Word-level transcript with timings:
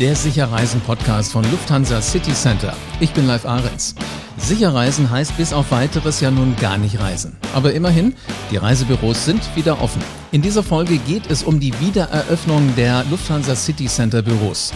der 0.00 0.16
Sicherreisen-Podcast 0.16 1.30
von 1.30 1.44
Lufthansa 1.50 2.00
City 2.00 2.32
Center. 2.32 2.74
Ich 3.00 3.12
bin 3.12 3.26
Live 3.26 3.44
Ahrens. 3.44 3.94
Sicherreisen 4.38 5.10
heißt 5.10 5.36
bis 5.36 5.52
auf 5.52 5.70
weiteres 5.72 6.22
ja 6.22 6.30
nun 6.30 6.56
gar 6.56 6.78
nicht 6.78 6.98
reisen. 6.98 7.36
Aber 7.54 7.74
immerhin, 7.74 8.14
die 8.50 8.56
Reisebüros 8.56 9.26
sind 9.26 9.42
wieder 9.56 9.82
offen. 9.82 10.02
In 10.32 10.40
dieser 10.40 10.62
Folge 10.62 10.96
geht 10.96 11.30
es 11.30 11.42
um 11.42 11.60
die 11.60 11.78
Wiedereröffnung 11.80 12.74
der 12.76 13.04
Lufthansa 13.10 13.54
City 13.54 13.88
Center 13.88 14.22
Büros. 14.22 14.72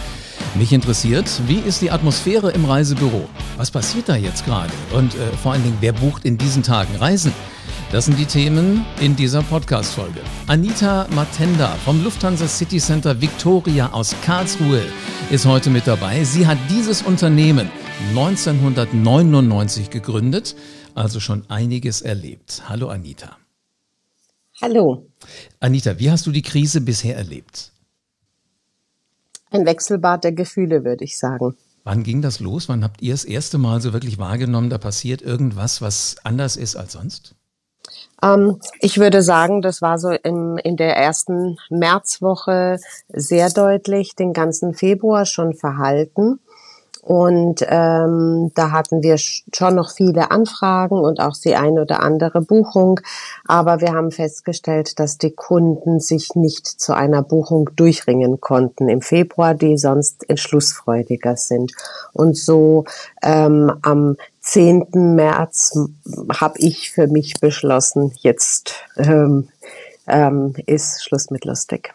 Mich 0.53 0.71
interessiert, 0.71 1.27
wie 1.47 1.57
ist 1.57 1.81
die 1.81 1.89
Atmosphäre 1.89 2.51
im 2.51 2.65
Reisebüro? 2.65 3.27
Was 3.57 3.71
passiert 3.71 4.07
da 4.07 4.15
jetzt 4.15 4.45
gerade? 4.45 4.71
Und 4.93 5.15
äh, 5.15 5.35
vor 5.41 5.53
allen 5.53 5.63
Dingen, 5.63 5.77
wer 5.79 5.93
bucht 5.93 6.23
in 6.23 6.37
diesen 6.37 6.61
Tagen 6.61 6.95
Reisen? 6.97 7.33
Das 7.91 8.05
sind 8.05 8.17
die 8.17 8.25
Themen 8.25 8.83
in 8.99 9.15
dieser 9.15 9.43
Podcast-Folge. 9.43 10.19
Anita 10.47 11.07
Matenda 11.11 11.67
vom 11.85 12.03
Lufthansa 12.03 12.47
City 12.47 12.79
Center 12.79 13.21
Victoria 13.21 13.91
aus 13.93 14.15
Karlsruhe 14.23 14.81
ist 15.29 15.45
heute 15.45 15.69
mit 15.69 15.85
dabei. 15.85 16.23
Sie 16.23 16.47
hat 16.47 16.57
dieses 16.69 17.03
Unternehmen 17.03 17.69
1999 18.09 19.91
gegründet, 19.91 20.55
also 20.95 21.19
schon 21.19 21.47
einiges 21.47 22.01
erlebt. 22.01 22.63
Hallo 22.67 22.89
Anita. 22.89 23.37
Hallo. 24.61 25.07
Anita, 25.59 25.99
wie 25.99 26.09
hast 26.09 26.25
du 26.25 26.31
die 26.31 26.41
Krise 26.41 26.81
bisher 26.81 27.15
erlebt? 27.15 27.71
Ein 29.51 29.65
Wechselbad 29.65 30.23
der 30.23 30.31
Gefühle, 30.31 30.83
würde 30.83 31.03
ich 31.03 31.17
sagen. 31.17 31.55
Wann 31.83 32.01
ging 32.01 32.23
das 32.23 32.39
los? 32.39 32.67
Wann 32.67 32.83
habt 32.83 33.03
ihr 33.03 33.13
das 33.13 33.25
erste 33.25 33.59
Mal 33.59 33.79
so 33.79 33.93
wirklich 33.93 34.17
wahrgenommen, 34.17 34.71
da 34.71 34.79
passiert 34.79 35.21
irgendwas, 35.21 35.83
was 35.83 36.15
anders 36.23 36.57
ist 36.57 36.75
als 36.75 36.93
sonst? 36.93 37.35
Ähm, 38.21 38.59
ich 38.79 38.99
würde 38.99 39.21
sagen, 39.21 39.61
das 39.61 39.81
war 39.81 39.97
so 39.97 40.09
in, 40.09 40.57
in 40.57 40.77
der 40.77 40.95
ersten 40.95 41.57
Märzwoche 41.69 42.79
sehr 43.09 43.49
deutlich, 43.49 44.15
den 44.15 44.33
ganzen 44.33 44.73
Februar 44.73 45.25
schon 45.25 45.53
verhalten. 45.53 46.39
Und 47.05 47.63
ähm, 47.69 48.51
da 48.55 48.71
hatten 48.71 49.03
wir 49.03 49.17
schon 49.19 49.75
noch 49.75 49.91
viele 49.91 50.31
Anfragen 50.31 50.97
und 50.97 51.19
auch 51.19 51.35
die 51.37 51.55
eine 51.55 51.83
oder 51.83 52.01
andere 52.01 52.41
Buchung. 52.41 52.99
Aber 53.45 53.79
wir 53.79 53.93
haben 53.93 54.09
festgestellt, 54.09 54.97
dass 54.99 55.19
die 55.19 55.29
Kunden 55.29 55.99
sich 55.99 56.33
nicht 56.33 56.65
zu 56.65 56.95
einer 56.95 57.21
Buchung 57.21 57.69
durchringen 57.75 58.41
konnten 58.41 58.89
im 58.89 59.01
Februar, 59.01 59.53
die 59.53 59.77
sonst 59.77 60.27
entschlussfreudiger 60.27 61.37
sind. 61.37 61.73
Und 62.11 62.37
so 62.37 62.85
ähm, 63.21 63.71
am 63.83 64.17
10. 64.45 64.87
März 64.93 65.73
habe 66.39 66.59
ich 66.59 66.91
für 66.91 67.07
mich 67.07 67.33
beschlossen, 67.41 68.13
jetzt 68.21 68.75
ähm, 68.95 69.49
ähm, 70.07 70.53
ist 70.65 71.03
Schluss 71.03 71.31
mit 71.31 71.45
lustig. 71.45 71.93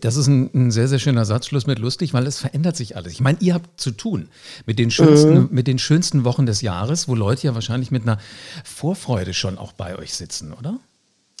Das 0.00 0.16
ist 0.16 0.26
ein, 0.26 0.50
ein, 0.52 0.70
sehr, 0.72 0.88
sehr 0.88 0.98
schöner 0.98 1.24
Satzschluss 1.24 1.68
mit 1.68 1.78
lustig, 1.78 2.12
weil 2.12 2.26
es 2.26 2.38
verändert 2.38 2.76
sich 2.76 2.96
alles. 2.96 3.12
Ich 3.12 3.20
meine, 3.20 3.38
ihr 3.40 3.54
habt 3.54 3.80
zu 3.80 3.92
tun 3.92 4.28
mit 4.66 4.78
den 4.78 4.90
schönsten, 4.90 5.42
mhm. 5.42 5.48
mit 5.52 5.68
den 5.68 5.78
schönsten 5.78 6.24
Wochen 6.24 6.46
des 6.46 6.62
Jahres, 6.62 7.08
wo 7.08 7.14
Leute 7.14 7.46
ja 7.46 7.54
wahrscheinlich 7.54 7.92
mit 7.92 8.02
einer 8.02 8.18
Vorfreude 8.64 9.32
schon 9.32 9.56
auch 9.56 9.72
bei 9.72 9.96
euch 9.96 10.14
sitzen, 10.14 10.52
oder? 10.52 10.78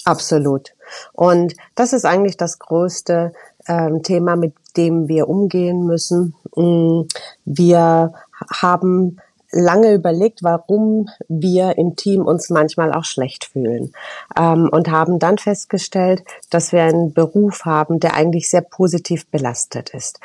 Absolut. 0.04 0.72
Und 1.12 1.54
das 1.74 1.92
ist 1.92 2.04
eigentlich 2.04 2.36
das 2.36 2.60
größte 2.60 3.32
ähm, 3.66 4.04
Thema, 4.04 4.36
mit 4.36 4.54
dem 4.76 5.08
wir 5.08 5.28
umgehen 5.28 5.84
müssen. 5.84 6.34
Mm, 6.54 7.02
wir 7.44 8.12
haben 8.50 9.18
lange 9.50 9.92
überlegt, 9.92 10.42
warum 10.42 11.08
wir 11.28 11.78
im 11.78 11.96
Team 11.96 12.22
uns 12.22 12.50
manchmal 12.50 12.92
auch 12.92 13.04
schlecht 13.04 13.46
fühlen 13.46 13.92
ähm, 14.38 14.68
und 14.70 14.90
haben 14.90 15.18
dann 15.18 15.38
festgestellt, 15.38 16.22
dass 16.50 16.72
wir 16.72 16.82
einen 16.82 17.12
Beruf 17.12 17.64
haben, 17.64 18.00
der 18.00 18.14
eigentlich 18.14 18.50
sehr 18.50 18.62
positiv 18.62 19.26
belastet 19.26 19.90
ist 19.90 20.20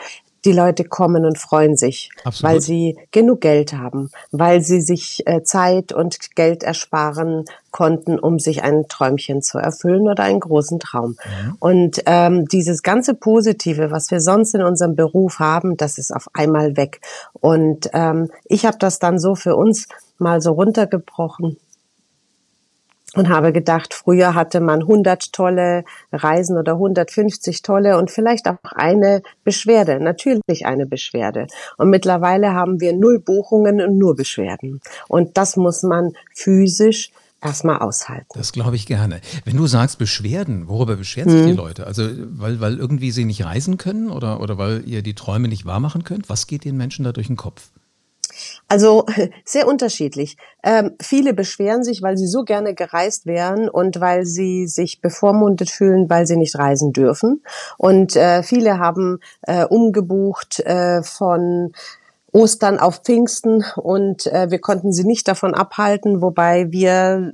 die 0.45 0.51
Leute 0.51 0.83
kommen 0.83 1.25
und 1.25 1.37
freuen 1.37 1.77
sich, 1.77 2.09
Absolut. 2.23 2.53
weil 2.53 2.61
sie 2.61 2.97
genug 3.11 3.41
Geld 3.41 3.73
haben, 3.73 4.09
weil 4.31 4.61
sie 4.61 4.81
sich 4.81 5.23
äh, 5.25 5.43
Zeit 5.43 5.93
und 5.93 6.35
Geld 6.35 6.63
ersparen 6.63 7.45
konnten, 7.71 8.19
um 8.19 8.39
sich 8.39 8.63
ein 8.63 8.85
Träumchen 8.87 9.41
zu 9.41 9.57
erfüllen 9.57 10.07
oder 10.07 10.23
einen 10.23 10.39
großen 10.39 10.79
Traum. 10.79 11.15
Mhm. 11.25 11.55
Und 11.59 12.03
ähm, 12.05 12.45
dieses 12.47 12.83
ganze 12.83 13.13
Positive, 13.13 13.91
was 13.91 14.11
wir 14.11 14.21
sonst 14.21 14.53
in 14.53 14.61
unserem 14.61 14.95
Beruf 14.95 15.39
haben, 15.39 15.77
das 15.77 15.97
ist 15.97 16.13
auf 16.13 16.27
einmal 16.33 16.77
weg. 16.77 17.01
Und 17.33 17.89
ähm, 17.93 18.29
ich 18.45 18.65
habe 18.65 18.77
das 18.77 18.99
dann 18.99 19.19
so 19.19 19.35
für 19.35 19.55
uns 19.55 19.87
mal 20.19 20.41
so 20.41 20.51
runtergebrochen 20.51 21.57
und 23.15 23.29
habe 23.29 23.51
gedacht, 23.51 23.93
früher 23.93 24.35
hatte 24.35 24.59
man 24.59 24.81
100 24.81 25.33
tolle 25.33 25.83
Reisen 26.11 26.57
oder 26.57 26.73
150 26.73 27.61
tolle 27.61 27.97
und 27.97 28.11
vielleicht 28.11 28.47
auch 28.47 28.57
eine 28.63 29.21
Beschwerde, 29.43 29.99
natürlich 29.99 30.65
eine 30.65 30.85
Beschwerde. 30.85 31.47
Und 31.77 31.89
mittlerweile 31.89 32.53
haben 32.53 32.79
wir 32.79 32.93
null 32.93 33.19
Buchungen 33.19 33.81
und 33.81 33.97
nur 33.97 34.15
Beschwerden. 34.15 34.81
Und 35.07 35.37
das 35.37 35.57
muss 35.57 35.83
man 35.83 36.13
physisch 36.33 37.11
erstmal 37.43 37.79
aushalten. 37.79 38.29
Das 38.35 38.53
glaube 38.53 38.75
ich 38.75 38.85
gerne. 38.85 39.19
Wenn 39.45 39.57
du 39.57 39.67
sagst 39.67 39.99
Beschwerden, 39.99 40.67
worüber 40.67 40.95
beschweren 40.95 41.29
sich 41.29 41.41
hm. 41.41 41.47
die 41.47 41.53
Leute? 41.53 41.85
Also 41.85 42.09
weil, 42.29 42.59
weil 42.61 42.77
irgendwie 42.77 43.11
sie 43.11 43.25
nicht 43.25 43.43
reisen 43.43 43.77
können 43.77 44.09
oder, 44.09 44.39
oder 44.39 44.57
weil 44.57 44.83
ihr 44.87 45.01
die 45.01 45.13
Träume 45.13 45.47
nicht 45.47 45.65
wahrmachen 45.65 46.03
könnt? 46.03 46.29
Was 46.29 46.47
geht 46.47 46.63
den 46.63 46.77
Menschen 46.77 47.03
da 47.03 47.11
durch 47.11 47.27
den 47.27 47.35
Kopf? 47.35 47.69
Also 48.67 49.05
sehr 49.45 49.67
unterschiedlich. 49.67 50.37
Ähm, 50.63 50.91
viele 51.01 51.33
beschweren 51.33 51.83
sich, 51.83 52.01
weil 52.01 52.17
sie 52.17 52.27
so 52.27 52.43
gerne 52.43 52.73
gereist 52.73 53.25
wären 53.25 53.69
und 53.69 53.99
weil 53.99 54.25
sie 54.25 54.67
sich 54.67 55.01
bevormundet 55.01 55.69
fühlen, 55.69 56.09
weil 56.09 56.25
sie 56.25 56.37
nicht 56.37 56.57
reisen 56.57 56.93
dürfen. 56.93 57.43
Und 57.77 58.15
äh, 58.15 58.43
viele 58.43 58.79
haben 58.79 59.19
äh, 59.41 59.65
umgebucht 59.65 60.59
äh, 60.61 61.03
von 61.03 61.73
Ostern 62.33 62.79
auf 62.79 63.03
Pfingsten 63.03 63.63
und 63.75 64.25
äh, 64.25 64.49
wir 64.49 64.57
konnten 64.57 64.91
sie 64.91 65.03
nicht 65.03 65.27
davon 65.27 65.53
abhalten, 65.53 66.19
wobei 66.19 66.71
wir 66.71 67.31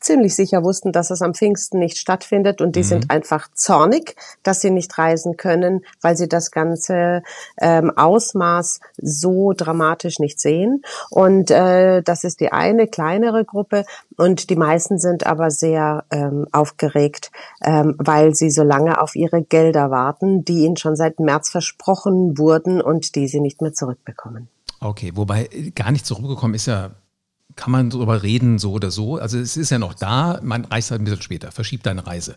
ziemlich 0.00 0.34
sicher 0.34 0.64
wussten, 0.64 0.90
dass 0.90 1.10
es 1.10 1.20
am 1.20 1.34
Pfingsten 1.34 1.78
nicht 1.78 1.98
stattfindet 1.98 2.62
und 2.62 2.74
die 2.74 2.80
mhm. 2.80 2.84
sind 2.84 3.10
einfach 3.10 3.48
zornig, 3.52 4.16
dass 4.42 4.62
sie 4.62 4.70
nicht 4.70 4.96
reisen 4.96 5.36
können, 5.36 5.84
weil 6.00 6.16
sie 6.16 6.30
das 6.30 6.50
ganze 6.50 7.22
ähm, 7.60 7.92
Ausmaß 7.94 8.80
so 8.96 9.52
dramatisch 9.52 10.18
nicht 10.18 10.40
sehen. 10.40 10.82
Und 11.10 11.50
äh, 11.50 12.00
das 12.02 12.24
ist 12.24 12.40
die 12.40 12.52
eine 12.52 12.86
kleinere 12.86 13.44
Gruppe 13.44 13.84
und 14.16 14.48
die 14.48 14.56
meisten 14.56 14.98
sind 14.98 15.26
aber 15.26 15.50
sehr 15.50 16.04
ähm, 16.10 16.46
aufgeregt, 16.52 17.32
ähm, 17.62 17.96
weil 17.98 18.34
sie 18.34 18.50
so 18.50 18.62
lange 18.62 18.98
auf 18.98 19.14
ihre 19.14 19.42
Gelder 19.42 19.90
warten, 19.90 20.42
die 20.42 20.64
ihnen 20.64 20.78
schon 20.78 20.96
seit 20.96 21.20
März 21.20 21.50
versprochen 21.50 22.38
wurden 22.38 22.80
und 22.80 23.14
die 23.14 23.28
sie 23.28 23.40
nicht 23.40 23.60
mehr 23.60 23.74
zurückbekommen 23.74 24.21
zurückkommen. 24.22 24.48
Okay, 24.80 25.12
wobei 25.14 25.46
äh, 25.46 25.70
gar 25.70 25.90
nicht 25.90 26.06
zurückgekommen 26.06 26.54
ist 26.54 26.66
ja, 26.66 26.92
kann 27.56 27.70
man 27.70 27.90
darüber 27.90 28.22
reden, 28.22 28.58
so 28.58 28.72
oder 28.72 28.90
so. 28.90 29.18
Also 29.18 29.38
es 29.38 29.56
ist 29.56 29.70
ja 29.70 29.78
noch 29.78 29.94
da, 29.94 30.40
man 30.42 30.64
reist 30.64 30.90
halt 30.90 31.02
ein 31.02 31.04
bisschen 31.04 31.22
später, 31.22 31.52
verschiebt 31.52 31.86
deine 31.86 32.06
Reise. 32.06 32.36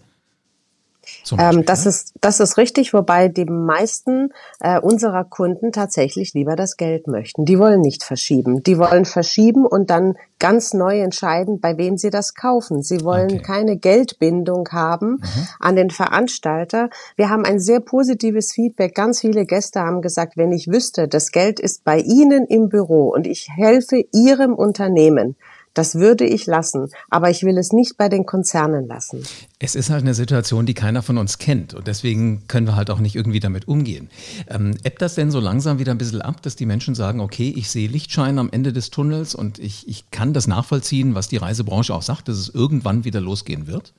Ähm, 1.38 1.66
das, 1.66 1.86
ist, 1.86 2.14
das 2.22 2.40
ist 2.40 2.58
richtig, 2.58 2.94
wobei 2.94 3.28
die 3.28 3.46
meisten 3.46 4.30
äh, 4.60 4.80
unserer 4.80 5.24
Kunden 5.24 5.72
tatsächlich 5.72 6.34
lieber 6.34 6.56
das 6.56 6.78
Geld 6.78 7.08
möchten. 7.08 7.46
Die 7.46 7.60
wollen 7.60 7.82
nicht 7.82 8.04
verschieben. 8.04 8.64
Die 8.64 8.78
wollen 8.78 9.06
verschieben 9.06 9.66
und 9.66 9.90
dann 9.90 10.16
ganz 10.40 10.74
neu 10.74 11.00
entscheiden, 11.00 11.60
bei 11.60 11.78
wem 11.78 11.98
sie 11.98 12.10
das 12.10 12.36
kaufen. 12.36 12.84
Sie 12.84 13.04
wollen 13.04 13.32
okay. 13.32 13.42
keine 13.42 13.78
Geldbindung 13.78 14.68
haben 14.72 15.12
mhm. 15.22 15.48
an 15.60 15.76
den 15.76 15.90
Veranstalter. 15.90 16.90
Wir 17.16 17.30
haben 17.30 17.46
ein 17.46 17.60
sehr 17.60 17.80
positives 17.80 18.52
Feedback. 18.52 18.96
Ganz 18.96 19.22
viele 19.22 19.46
Gäste 19.46 19.80
haben 19.80 20.02
gesagt, 20.02 20.38
wenn 20.38 20.52
ich 20.52 20.68
wüsste, 20.68 21.08
das 21.08 21.32
Geld 21.32 21.60
ist 21.60 21.84
bei 21.84 22.00
Ihnen 22.00 22.46
im 22.46 22.70
Büro 22.70 23.10
und 23.10 23.28
ich 23.28 23.50
helfe 23.56 24.04
Ihrem 24.14 24.54
Unternehmen, 24.54 25.36
das 25.76 25.96
würde 25.96 26.26
ich 26.26 26.48
lassen, 26.48 26.90
aber 27.10 27.30
ich 27.30 27.44
will 27.44 27.58
es 27.58 27.72
nicht 27.72 27.98
bei 27.98 28.10
den 28.10 28.26
Konzernen 28.26 28.88
lassen. 28.88 29.24
Es 29.60 29.76
ist 29.76 29.90
halt 29.90 30.02
eine 30.02 30.14
Situation, 30.14 30.66
die 30.66 30.74
keiner 30.74 31.04
von 31.04 31.18
uns 31.18 31.38
kennt 31.38 31.74
und 31.74 31.86
deswegen 31.86 32.48
können 32.48 32.66
wir 32.66 32.76
halt 32.76 32.90
auch 32.90 33.00
nicht 33.00 33.16
irgendwie 33.16 33.40
damit 33.40 33.68
umgehen. 33.68 34.10
Ähm, 34.50 34.76
das 35.00 35.16
denn 35.16 35.30
so 35.30 35.40
langsam 35.40 35.78
wieder 35.78 35.92
ein 35.92 35.98
bisschen 35.98 36.22
ab, 36.22 36.42
dass 36.42 36.56
die 36.56 36.66
Menschen 36.66 36.96
sagen, 36.96 37.20
okay, 37.20 37.54
ich 37.56 37.70
sehe 37.70 37.88
Lichtschein 37.88 38.40
am 38.40 38.50
Ende 38.50 38.74
des 38.74 38.90
Tunnels 38.90 39.36
und 39.36 39.60
ich, 39.60 39.88
ich 39.88 40.10
kann 40.10 40.34
das 40.34 40.48
nachvollziehen, 40.48 41.14
was 41.14 41.28
die 41.28 41.38
Reisebranche 41.38 41.94
auch 41.94 42.02
sagt, 42.02 42.30
dass 42.30 42.38
es 42.38 42.50
irgendwann 42.50 43.04
wieder 43.04 43.22
losgehen 43.22 43.68
wird? 43.68 43.94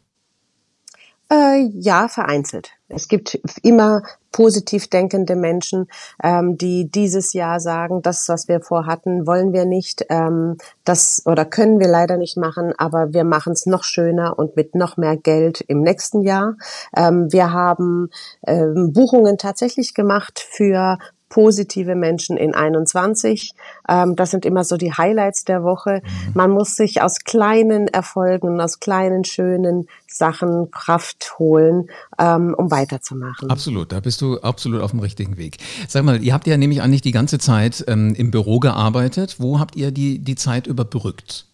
Äh, 1.29 1.69
ja, 1.75 2.07
vereinzelt. 2.07 2.71
Es 2.89 3.09
gibt 3.09 3.35
immer 3.63 4.03
positiv 4.31 4.89
denkende 4.89 5.35
Menschen, 5.35 5.89
ähm, 6.23 6.57
die 6.57 6.89
dieses 6.89 7.33
Jahr 7.33 7.59
sagen, 7.59 8.01
das, 8.01 8.29
was 8.29 8.47
wir 8.47 8.61
vorhatten, 8.61 9.27
wollen 9.27 9.53
wir 9.53 9.65
nicht, 9.65 10.05
ähm, 10.09 10.57
das 10.85 11.23
oder 11.25 11.45
können 11.45 11.81
wir 11.81 11.89
leider 11.89 12.17
nicht 12.17 12.37
machen, 12.37 12.75
aber 12.79 13.13
wir 13.13 13.25
machen 13.25 13.55
es 13.55 13.67
noch 13.67 13.83
schöner 13.83 14.39
und 14.39 14.55
mit 14.55 14.77
noch 14.77 14.99
mehr 14.99 15.17
Geld 15.17 15.63
im 15.63 15.81
nächsten 15.81 16.23
Jahr. 16.23 16.55
Ähm, 16.95 17.33
wir 17.33 17.53
haben 17.53 18.11
ähm, 18.47 18.93
Buchungen 18.93 19.37
tatsächlich 19.37 19.95
gemacht 19.95 20.39
für 20.39 20.99
positive 21.29 21.95
Menschen 21.95 22.37
in 22.37 22.55
21. 22.55 23.53
Ähm, 23.89 24.17
das 24.17 24.31
sind 24.31 24.45
immer 24.45 24.65
so 24.65 24.77
die 24.77 24.93
Highlights 24.93 25.45
der 25.45 25.63
Woche. 25.63 26.03
Mhm. 26.03 26.33
Man 26.35 26.51
muss 26.51 26.77
sich 26.77 27.03
aus 27.03 27.21
kleinen 27.25 27.89
Erfolgen, 27.89 28.61
aus 28.61 28.81
kleinen 28.81 29.25
schönen 29.25 29.89
Sachen 30.07 30.71
Kraft 30.71 31.39
holen, 31.39 31.89
ähm, 32.19 32.55
um 32.57 32.71
weiterzumachen. 32.71 33.51
Absolut, 33.51 33.93
da 33.93 34.01
bist 34.01 34.21
du 34.21 34.41
absolut 34.41 34.83
auf 34.83 34.93
dem 34.93 35.01
richtigen 35.01 35.37
Weg. 35.37 35.59
Sag 35.89 36.05
mal, 36.05 36.23
ihr 36.23 36.33
habt 36.33 36.47
ja 36.47 36.57
nämlich 36.57 36.83
eigentlich 36.83 37.03
die 37.03 37.13
ganze 37.13 37.39
Zeit 37.39 37.85
ähm, 37.89 38.15
im 38.15 38.31
Büro 38.31 38.61
gearbeitet. 38.61 39.37
Wo 39.39 39.59
habt 39.59 39.77
ihr 39.77 39.91
die, 39.91 40.19
die 40.21 40.37
Zeit 40.37 40.67
überbrückt? 40.67 41.47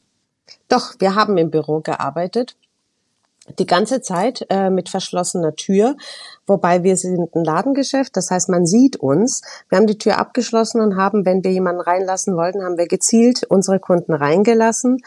Doch, 0.68 0.94
wir 0.98 1.14
haben 1.14 1.36
im 1.38 1.50
Büro 1.50 1.80
gearbeitet 1.80 2.56
die 3.58 3.66
ganze 3.66 4.00
Zeit 4.00 4.46
äh, 4.50 4.70
mit 4.70 4.88
verschlossener 4.88 5.56
Tür, 5.56 5.96
wobei 6.46 6.82
wir 6.84 6.96
sind 6.96 7.34
ein 7.34 7.44
Ladengeschäft, 7.44 8.16
das 8.16 8.30
heißt, 8.30 8.48
man 8.48 8.66
sieht 8.66 8.96
uns. 8.96 9.42
Wir 9.68 9.78
haben 9.78 9.86
die 9.86 9.98
Tür 9.98 10.18
abgeschlossen 10.18 10.80
und 10.80 10.96
haben, 10.96 11.26
wenn 11.26 11.42
wir 11.42 11.50
jemanden 11.50 11.80
reinlassen 11.80 12.36
wollten, 12.36 12.62
haben 12.62 12.78
wir 12.78 12.86
gezielt 12.86 13.44
unsere 13.48 13.80
Kunden 13.80 14.12
reingelassen, 14.12 14.98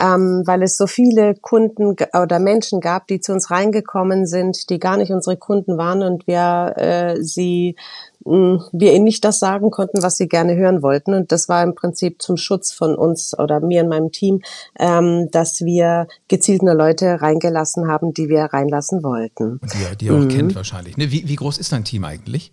ähm, 0.00 0.42
weil 0.46 0.62
es 0.62 0.76
so 0.76 0.86
viele 0.86 1.34
Kunden 1.34 1.94
oder 2.14 2.38
Menschen 2.38 2.80
gab, 2.80 3.06
die 3.08 3.20
zu 3.20 3.32
uns 3.32 3.50
reingekommen 3.50 4.26
sind, 4.26 4.70
die 4.70 4.78
gar 4.78 4.96
nicht 4.96 5.12
unsere 5.12 5.36
Kunden 5.36 5.76
waren 5.76 6.02
und 6.02 6.26
wir 6.26 6.74
äh, 6.76 7.22
sie 7.22 7.76
wir 8.24 8.92
ihnen 8.92 9.04
nicht 9.04 9.24
das 9.24 9.38
sagen 9.38 9.70
konnten, 9.70 10.02
was 10.02 10.16
sie 10.16 10.28
gerne 10.28 10.56
hören 10.56 10.82
wollten. 10.82 11.14
Und 11.14 11.32
das 11.32 11.48
war 11.48 11.62
im 11.62 11.74
Prinzip 11.74 12.22
zum 12.22 12.36
Schutz 12.36 12.72
von 12.72 12.94
uns 12.94 13.38
oder 13.38 13.60
mir 13.60 13.82
und 13.82 13.88
meinem 13.88 14.12
Team, 14.12 14.42
ähm, 14.78 15.28
dass 15.30 15.60
wir 15.60 16.06
gezielt 16.28 16.62
nur 16.62 16.74
Leute 16.74 17.20
reingelassen 17.20 17.88
haben, 17.88 18.14
die 18.14 18.28
wir 18.28 18.44
reinlassen 18.44 19.02
wollten. 19.02 19.58
Und 19.58 19.72
die, 19.74 19.96
die 19.96 20.06
ihr 20.06 20.14
auch 20.14 20.18
mhm. 20.18 20.28
kennt 20.28 20.54
wahrscheinlich. 20.54 20.96
Ne? 20.96 21.10
Wie, 21.10 21.28
wie 21.28 21.36
groß 21.36 21.58
ist 21.58 21.72
dein 21.72 21.84
Team 21.84 22.04
eigentlich? 22.04 22.52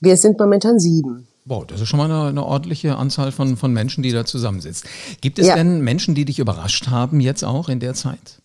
Wir 0.00 0.16
sind 0.16 0.38
momentan 0.38 0.78
sieben. 0.78 1.26
Wow, 1.46 1.66
das 1.66 1.80
ist 1.80 1.88
schon 1.88 1.98
mal 1.98 2.04
eine, 2.04 2.28
eine, 2.28 2.44
ordentliche 2.44 2.96
Anzahl 2.96 3.32
von, 3.32 3.56
von 3.56 3.72
Menschen, 3.72 4.02
die 4.02 4.12
da 4.12 4.24
zusammensitzt. 4.24 4.84
Gibt 5.20 5.38
es 5.38 5.46
ja. 5.46 5.56
denn 5.56 5.80
Menschen, 5.80 6.14
die 6.14 6.24
dich 6.24 6.38
überrascht 6.38 6.88
haben 6.88 7.18
jetzt 7.20 7.44
auch 7.44 7.68
in 7.68 7.80
der 7.80 7.94
Zeit? 7.94 8.39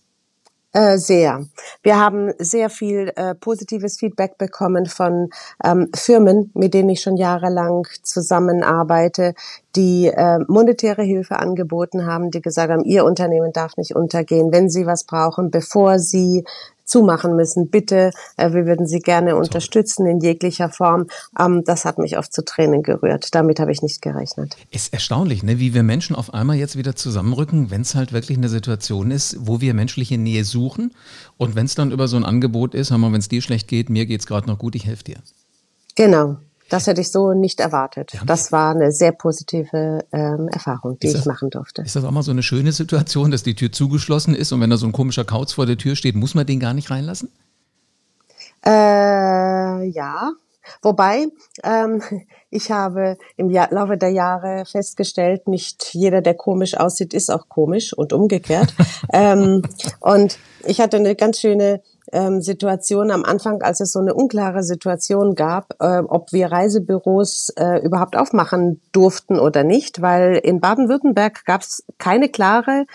Äh, 0.76 0.98
sehr. 0.98 1.46
Wir 1.82 1.98
haben 1.98 2.34
sehr 2.38 2.68
viel 2.68 3.10
äh, 3.16 3.34
positives 3.34 3.98
Feedback 3.98 4.36
bekommen 4.36 4.84
von 4.84 5.30
ähm, 5.64 5.88
Firmen, 5.94 6.50
mit 6.52 6.74
denen 6.74 6.90
ich 6.90 7.00
schon 7.00 7.16
jahrelang 7.16 7.86
zusammenarbeite, 8.02 9.32
die 9.74 10.08
äh, 10.08 10.38
monetäre 10.48 11.02
Hilfe 11.02 11.38
angeboten 11.38 12.04
haben, 12.04 12.30
die 12.30 12.42
gesagt 12.42 12.70
haben, 12.70 12.84
ihr 12.84 13.06
Unternehmen 13.06 13.54
darf 13.54 13.78
nicht 13.78 13.96
untergehen, 13.96 14.52
wenn 14.52 14.68
sie 14.68 14.84
was 14.84 15.04
brauchen, 15.04 15.50
bevor 15.50 15.98
sie 15.98 16.44
zumachen 16.86 17.36
müssen. 17.36 17.68
Bitte, 17.68 18.12
äh, 18.36 18.52
wir 18.52 18.64
würden 18.64 18.86
Sie 18.86 19.00
gerne 19.00 19.36
unterstützen 19.36 20.06
in 20.06 20.20
jeglicher 20.20 20.70
Form. 20.70 21.06
Ähm, 21.38 21.62
das 21.64 21.84
hat 21.84 21.98
mich 21.98 22.16
oft 22.16 22.32
zu 22.32 22.44
Tränen 22.44 22.82
gerührt. 22.82 23.34
Damit 23.34 23.60
habe 23.60 23.72
ich 23.72 23.82
nicht 23.82 24.00
gerechnet. 24.00 24.56
Ist 24.70 24.92
erstaunlich, 24.92 25.42
ne? 25.42 25.58
wie 25.58 25.74
wir 25.74 25.82
Menschen 25.82 26.16
auf 26.16 26.32
einmal 26.32 26.56
jetzt 26.56 26.76
wieder 26.76 26.96
zusammenrücken, 26.96 27.70
wenn 27.70 27.82
es 27.82 27.94
halt 27.94 28.12
wirklich 28.12 28.38
eine 28.38 28.48
Situation 28.48 29.10
ist, 29.10 29.36
wo 29.40 29.60
wir 29.60 29.74
menschliche 29.74 30.16
Nähe 30.16 30.44
suchen. 30.44 30.94
Und 31.36 31.54
wenn 31.54 31.66
es 31.66 31.74
dann 31.74 31.90
über 31.90 32.08
so 32.08 32.16
ein 32.16 32.24
Angebot 32.24 32.74
ist, 32.74 32.90
wenn 32.90 33.14
es 33.14 33.28
dir 33.28 33.42
schlecht 33.42 33.68
geht, 33.68 33.90
mir 33.90 34.06
geht 34.06 34.20
es 34.20 34.26
gerade 34.26 34.46
noch 34.46 34.58
gut, 34.58 34.74
ich 34.74 34.86
helfe 34.86 35.04
dir. 35.04 35.16
Genau. 35.96 36.36
Das 36.68 36.86
hätte 36.86 37.00
ich 37.00 37.12
so 37.12 37.32
nicht 37.32 37.60
erwartet. 37.60 38.12
Ja. 38.12 38.20
Das 38.26 38.50
war 38.50 38.74
eine 38.74 38.90
sehr 38.90 39.12
positive 39.12 40.04
ähm, 40.12 40.48
Erfahrung, 40.48 40.98
die 40.98 41.12
das, 41.12 41.20
ich 41.20 41.26
machen 41.26 41.50
durfte. 41.50 41.82
Ist 41.82 41.94
das 41.94 42.04
auch 42.04 42.10
mal 42.10 42.22
so 42.22 42.32
eine 42.32 42.42
schöne 42.42 42.72
Situation, 42.72 43.30
dass 43.30 43.42
die 43.42 43.54
Tür 43.54 43.70
zugeschlossen 43.70 44.34
ist 44.34 44.52
und 44.52 44.60
wenn 44.60 44.70
da 44.70 44.76
so 44.76 44.86
ein 44.86 44.92
komischer 44.92 45.24
Kauz 45.24 45.52
vor 45.52 45.66
der 45.66 45.78
Tür 45.78 45.94
steht, 45.94 46.16
muss 46.16 46.34
man 46.34 46.46
den 46.46 46.58
gar 46.58 46.74
nicht 46.74 46.90
reinlassen? 46.90 47.30
Äh, 48.64 48.70
ja. 49.90 50.32
Wobei, 50.82 51.28
ähm, 51.62 52.02
ich 52.50 52.70
habe 52.70 53.16
im 53.36 53.50
Jahr, 53.50 53.68
Laufe 53.70 53.96
der 53.96 54.10
Jahre 54.10 54.64
festgestellt, 54.66 55.46
nicht 55.46 55.94
jeder, 55.94 56.20
der 56.20 56.34
komisch 56.34 56.76
aussieht, 56.76 57.14
ist 57.14 57.30
auch 57.30 57.48
komisch 57.48 57.92
und 57.92 58.12
umgekehrt. 58.12 58.74
ähm, 59.12 59.62
und 60.00 60.38
ich 60.64 60.80
hatte 60.80 60.96
eine 60.96 61.14
ganz 61.14 61.40
schöne 61.40 61.80
ähm, 62.12 62.40
Situation 62.40 63.10
am 63.10 63.24
Anfang, 63.24 63.62
als 63.62 63.80
es 63.80 63.92
so 63.92 63.98
eine 63.98 64.14
unklare 64.14 64.62
Situation 64.62 65.34
gab, 65.34 65.74
äh, 65.80 65.98
ob 65.98 66.32
wir 66.32 66.50
Reisebüros 66.50 67.50
äh, 67.56 67.84
überhaupt 67.84 68.16
aufmachen 68.16 68.80
durften 68.92 69.38
oder 69.38 69.64
nicht, 69.64 70.02
weil 70.02 70.36
in 70.36 70.60
Baden-Württemberg 70.60 71.44
gab 71.44 71.62
es 71.62 71.84
keine 71.98 72.28
klare 72.28 72.86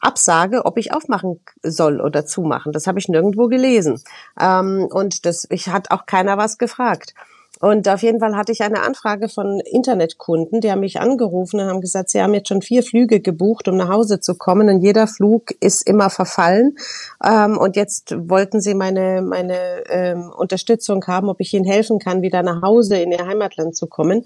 Absage, 0.00 0.64
ob 0.64 0.78
ich 0.78 0.92
aufmachen 0.92 1.40
soll 1.62 2.00
oder 2.00 2.24
zumachen. 2.24 2.72
Das 2.72 2.86
habe 2.86 2.98
ich 2.98 3.08
nirgendwo 3.08 3.48
gelesen. 3.48 4.00
Ähm, 4.40 4.86
und 4.90 5.26
das, 5.26 5.46
ich 5.50 5.68
hat 5.68 5.90
auch 5.90 6.06
keiner 6.06 6.38
was 6.38 6.58
gefragt. 6.58 7.14
Und 7.60 7.88
auf 7.88 8.02
jeden 8.02 8.20
Fall 8.20 8.36
hatte 8.36 8.52
ich 8.52 8.62
eine 8.62 8.82
Anfrage 8.82 9.28
von 9.28 9.60
Internetkunden, 9.60 10.60
die 10.60 10.70
haben 10.70 10.80
mich 10.80 11.00
angerufen 11.00 11.58
und 11.58 11.66
haben 11.66 11.80
gesagt, 11.80 12.10
sie 12.10 12.22
haben 12.22 12.34
jetzt 12.34 12.48
schon 12.48 12.62
vier 12.62 12.84
Flüge 12.84 13.20
gebucht, 13.20 13.66
um 13.66 13.76
nach 13.76 13.88
Hause 13.88 14.20
zu 14.20 14.36
kommen 14.36 14.68
und 14.68 14.80
jeder 14.80 15.08
Flug 15.08 15.50
ist 15.60 15.86
immer 15.88 16.08
verfallen. 16.08 16.76
Ähm, 17.24 17.58
und 17.58 17.74
jetzt 17.74 18.14
wollten 18.16 18.60
sie 18.60 18.74
meine, 18.74 19.22
meine 19.22 19.58
ähm, 19.88 20.30
Unterstützung 20.36 21.04
haben, 21.06 21.28
ob 21.28 21.40
ich 21.40 21.52
ihnen 21.52 21.64
helfen 21.64 21.98
kann, 21.98 22.22
wieder 22.22 22.44
nach 22.44 22.62
Hause 22.62 22.98
in 22.98 23.10
ihr 23.10 23.26
Heimatland 23.26 23.76
zu 23.76 23.88
kommen. 23.88 24.24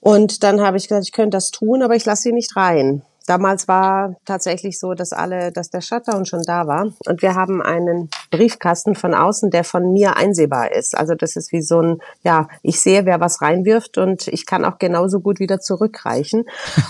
Und 0.00 0.42
dann 0.42 0.60
habe 0.60 0.76
ich 0.76 0.88
gesagt, 0.88 1.06
ich 1.06 1.12
könnte 1.12 1.36
das 1.36 1.50
tun, 1.50 1.82
aber 1.82 1.94
ich 1.94 2.04
lasse 2.04 2.24
sie 2.24 2.32
nicht 2.32 2.56
rein. 2.56 3.02
Damals 3.26 3.68
war 3.68 4.16
tatsächlich 4.24 4.78
so, 4.78 4.94
dass 4.94 5.12
alle, 5.12 5.52
dass 5.52 5.70
der 5.70 5.80
Shutdown 5.80 6.26
schon 6.26 6.42
da 6.42 6.66
war 6.66 6.92
und 7.06 7.22
wir 7.22 7.34
haben 7.34 7.62
einen 7.62 8.10
Briefkasten 8.30 8.94
von 8.94 9.14
außen, 9.14 9.50
der 9.50 9.64
von 9.64 9.92
mir 9.92 10.16
einsehbar 10.16 10.72
ist. 10.72 10.96
Also 10.96 11.14
das 11.14 11.36
ist 11.36 11.52
wie 11.52 11.62
so 11.62 11.80
ein, 11.80 11.98
ja, 12.22 12.48
ich 12.62 12.80
sehe, 12.80 13.06
wer 13.06 13.20
was 13.20 13.42
reinwirft 13.42 13.98
und 13.98 14.28
ich 14.28 14.46
kann 14.46 14.64
auch 14.64 14.78
genauso 14.78 15.20
gut 15.20 15.38
wieder 15.38 15.60
zurückreichen. 15.60 16.44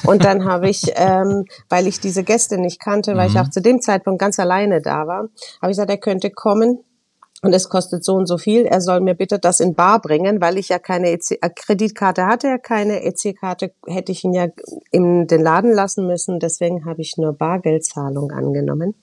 Und 0.04 0.24
dann 0.24 0.44
habe 0.50 0.68
ich, 0.68 0.92
ähm, 0.94 1.44
weil 1.68 1.86
ich 1.86 2.00
diese 2.00 2.24
Gäste 2.24 2.58
nicht 2.58 2.80
kannte, 2.80 3.16
weil 3.16 3.28
mhm. 3.28 3.34
ich 3.34 3.40
auch 3.40 3.50
zu 3.50 3.60
dem 3.60 3.80
Zeitpunkt 3.80 4.20
ganz 4.20 4.38
alleine 4.38 4.80
da 4.80 5.06
war, 5.06 5.28
habe 5.60 5.70
ich 5.70 5.76
gesagt, 5.76 5.90
er 5.90 5.98
könnte 5.98 6.30
kommen 6.30 6.78
und 7.42 7.52
es 7.52 7.68
kostet 7.68 8.04
so 8.04 8.14
und 8.14 8.26
so 8.26 8.38
viel. 8.38 8.64
Er 8.64 8.80
soll 8.80 9.00
mir 9.00 9.14
bitte 9.14 9.38
das 9.38 9.58
in 9.58 9.74
Bar 9.74 10.00
bringen, 10.00 10.40
weil 10.40 10.58
ich 10.58 10.68
ja 10.68 10.78
keine 10.78 11.10
EC 11.10 11.38
äh, 11.42 11.50
Kreditkarte 11.50 12.26
hatte, 12.26 12.46
er 12.46 12.58
keine 12.58 13.02
EC-Karte 13.04 13.72
hätte 13.86 14.12
ich 14.12 14.22
ihn 14.22 14.32
ja 14.32 14.46
in 14.92 15.26
den 15.26 15.42
Laden 15.42 15.72
lassen 15.72 16.06
müssen. 16.06 16.38
Deswegen 16.38 16.84
habe 16.84 17.02
ich 17.02 17.16
nur 17.16 17.32
Bargeldzahlung 17.32 18.30
angenommen 18.30 18.94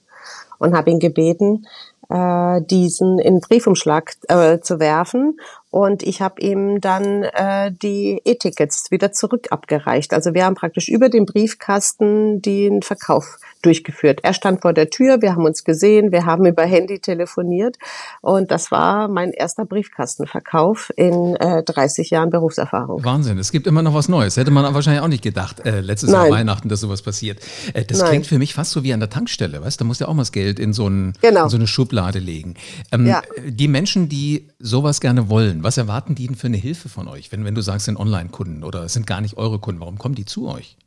und 0.57 0.75
habe 0.75 0.89
ihn 0.89 0.99
gebeten, 0.99 1.65
äh, 2.09 2.61
diesen 2.61 3.19
in 3.19 3.41
Briefumschlag 3.41 4.15
äh, 4.29 4.59
zu 4.61 4.79
werfen. 4.79 5.37
Und 5.71 6.01
ich 6.01 6.21
habe 6.21 6.41
ihm 6.41 6.81
dann 6.81 7.23
äh, 7.23 7.71
die 7.71 8.21
E-Tickets 8.25 8.89
wieder 8.89 9.11
zurück 9.11 9.47
abgereicht. 9.51 10.13
Also 10.13 10.33
wir 10.33 10.45
haben 10.45 10.55
praktisch 10.55 10.89
über 10.89 11.09
den 11.09 11.25
Briefkasten 11.25 12.41
den 12.41 12.81
Verkauf 12.81 13.37
durchgeführt. 13.61 14.19
Er 14.23 14.33
stand 14.33 14.61
vor 14.61 14.73
der 14.73 14.89
Tür, 14.89 15.21
wir 15.21 15.33
haben 15.33 15.45
uns 15.45 15.63
gesehen, 15.63 16.11
wir 16.11 16.25
haben 16.25 16.45
über 16.45 16.63
Handy 16.63 16.99
telefoniert 16.99 17.77
und 18.21 18.51
das 18.51 18.71
war 18.71 19.07
mein 19.07 19.31
erster 19.31 19.65
Briefkastenverkauf 19.65 20.91
in 20.95 21.35
äh, 21.35 21.63
30 21.63 22.09
Jahren 22.09 22.29
Berufserfahrung. 22.29 23.03
Wahnsinn, 23.03 23.37
es 23.37 23.51
gibt 23.51 23.67
immer 23.67 23.81
noch 23.81 23.93
was 23.93 24.07
Neues. 24.07 24.37
Hätte 24.37 24.51
man 24.51 24.73
wahrscheinlich 24.73 25.01
auch 25.01 25.07
nicht 25.07 25.23
gedacht, 25.23 25.65
äh, 25.65 25.81
letztes 25.81 26.09
Nein. 26.09 26.27
Jahr 26.27 26.39
Weihnachten, 26.39 26.69
dass 26.69 26.79
sowas 26.79 27.01
passiert. 27.01 27.39
Äh, 27.73 27.83
das 27.83 27.99
Nein. 27.99 28.09
klingt 28.09 28.27
für 28.27 28.39
mich 28.39 28.53
fast 28.53 28.71
so 28.71 28.83
wie 28.83 28.93
an 28.93 29.01
der 29.01 29.09
Tankstelle, 29.09 29.61
weißt? 29.61 29.79
Da 29.79 29.85
muss 29.85 29.99
ja 29.99 30.07
auch 30.07 30.13
mal 30.13 30.21
das 30.21 30.31
Geld 30.31 30.59
in 30.59 30.73
so, 30.73 30.87
ein, 30.87 31.13
genau. 31.21 31.43
in 31.43 31.49
so 31.49 31.57
eine 31.57 31.67
Schublade 31.67 32.19
legen. 32.19 32.55
Ähm, 32.91 33.07
ja. 33.07 33.21
Die 33.45 33.67
Menschen, 33.67 34.07
die 34.07 34.47
sowas 34.59 35.01
gerne 35.01 35.29
wollen, 35.29 35.58
was 35.63 35.77
erwarten 35.77 36.15
die 36.15 36.27
denn 36.27 36.35
für 36.35 36.47
eine 36.47 36.57
Hilfe 36.57 36.89
von 36.89 37.07
euch? 37.07 37.31
Wenn, 37.31 37.45
wenn 37.45 37.55
du 37.55 37.61
sagst, 37.61 37.85
sind 37.85 37.97
Online-Kunden 37.97 38.63
oder 38.63 38.87
sind 38.89 39.07
gar 39.07 39.21
nicht 39.21 39.37
eure 39.37 39.59
Kunden, 39.59 39.81
warum 39.81 39.97
kommen 39.97 40.15
die 40.15 40.25
zu 40.25 40.47
euch? 40.47 40.77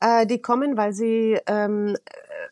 Äh, 0.00 0.26
die 0.26 0.42
kommen, 0.42 0.76
weil 0.76 0.92
sie 0.92 1.38
ähm, 1.46 1.96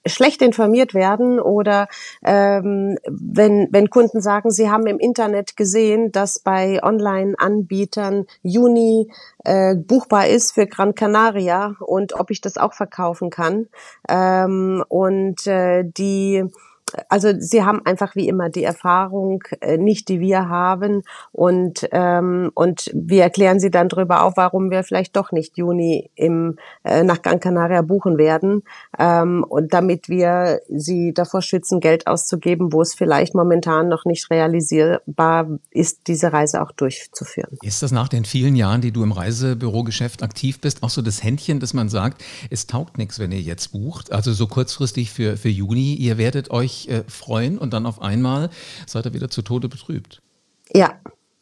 schlecht 0.06 0.40
informiert 0.40 0.94
werden 0.94 1.40
oder 1.40 1.88
ähm, 2.24 2.96
wenn, 3.06 3.68
wenn 3.70 3.90
Kunden 3.90 4.20
sagen, 4.20 4.50
sie 4.50 4.70
haben 4.70 4.86
im 4.86 4.98
Internet 4.98 5.56
gesehen, 5.56 6.12
dass 6.12 6.38
bei 6.38 6.82
Online-Anbietern 6.82 8.26
Juni 8.42 9.10
äh, 9.44 9.74
buchbar 9.74 10.28
ist 10.28 10.52
für 10.52 10.66
Gran 10.66 10.94
Canaria 10.94 11.76
und 11.80 12.14
ob 12.14 12.30
ich 12.30 12.40
das 12.40 12.56
auch 12.56 12.72
verkaufen 12.72 13.30
kann. 13.30 13.66
Ähm, 14.08 14.84
und 14.88 15.46
äh, 15.46 15.84
die 15.84 16.44
also 17.08 17.32
sie 17.38 17.64
haben 17.64 17.84
einfach 17.84 18.14
wie 18.16 18.28
immer 18.28 18.48
die 18.48 18.64
Erfahrung 18.64 19.42
äh, 19.60 19.76
nicht, 19.76 20.08
die 20.08 20.20
wir 20.20 20.48
haben. 20.48 21.02
Und 21.32 21.88
ähm, 21.92 22.50
und 22.54 22.90
wir 22.94 23.22
erklären 23.22 23.60
sie 23.60 23.70
dann 23.70 23.88
darüber 23.88 24.24
auf, 24.24 24.36
warum 24.36 24.70
wir 24.70 24.82
vielleicht 24.84 25.16
doch 25.16 25.32
nicht 25.32 25.56
Juni 25.56 26.10
im 26.14 26.56
äh, 26.84 27.02
nach 27.02 27.22
Gran 27.22 27.40
Canaria 27.40 27.82
buchen 27.82 28.18
werden. 28.18 28.62
Ähm, 28.98 29.44
und 29.48 29.72
damit 29.72 30.08
wir 30.08 30.60
sie 30.68 31.12
davor 31.12 31.42
schützen, 31.42 31.80
Geld 31.80 32.06
auszugeben, 32.06 32.72
wo 32.72 32.82
es 32.82 32.94
vielleicht 32.94 33.34
momentan 33.34 33.88
noch 33.88 34.04
nicht 34.04 34.30
realisierbar 34.30 35.58
ist, 35.70 36.06
diese 36.06 36.32
Reise 36.32 36.62
auch 36.62 36.72
durchzuführen. 36.72 37.58
Ist 37.62 37.82
das 37.82 37.92
nach 37.92 38.08
den 38.08 38.24
vielen 38.24 38.56
Jahren, 38.56 38.80
die 38.80 38.92
du 38.92 39.02
im 39.02 39.12
Reisebürogeschäft 39.12 40.22
aktiv 40.22 40.60
bist, 40.60 40.82
auch 40.82 40.90
so 40.90 41.02
das 41.02 41.22
Händchen, 41.22 41.60
dass 41.60 41.74
man 41.74 41.88
sagt, 41.88 42.22
es 42.50 42.66
taugt 42.66 42.98
nichts, 42.98 43.18
wenn 43.18 43.32
ihr 43.32 43.40
jetzt 43.40 43.72
bucht, 43.72 44.12
also 44.12 44.32
so 44.32 44.46
kurzfristig 44.46 45.10
für 45.10 45.36
für 45.36 45.48
Juni, 45.48 45.94
ihr 45.94 46.18
werdet 46.18 46.50
euch 46.50 46.79
äh, 46.88 47.04
freuen 47.08 47.58
und 47.58 47.72
dann 47.72 47.86
auf 47.86 48.00
einmal 48.00 48.50
seid 48.86 49.06
ihr 49.06 49.14
wieder 49.14 49.30
zu 49.30 49.42
Tode 49.42 49.68
betrübt. 49.68 50.22
Ja, 50.72 50.94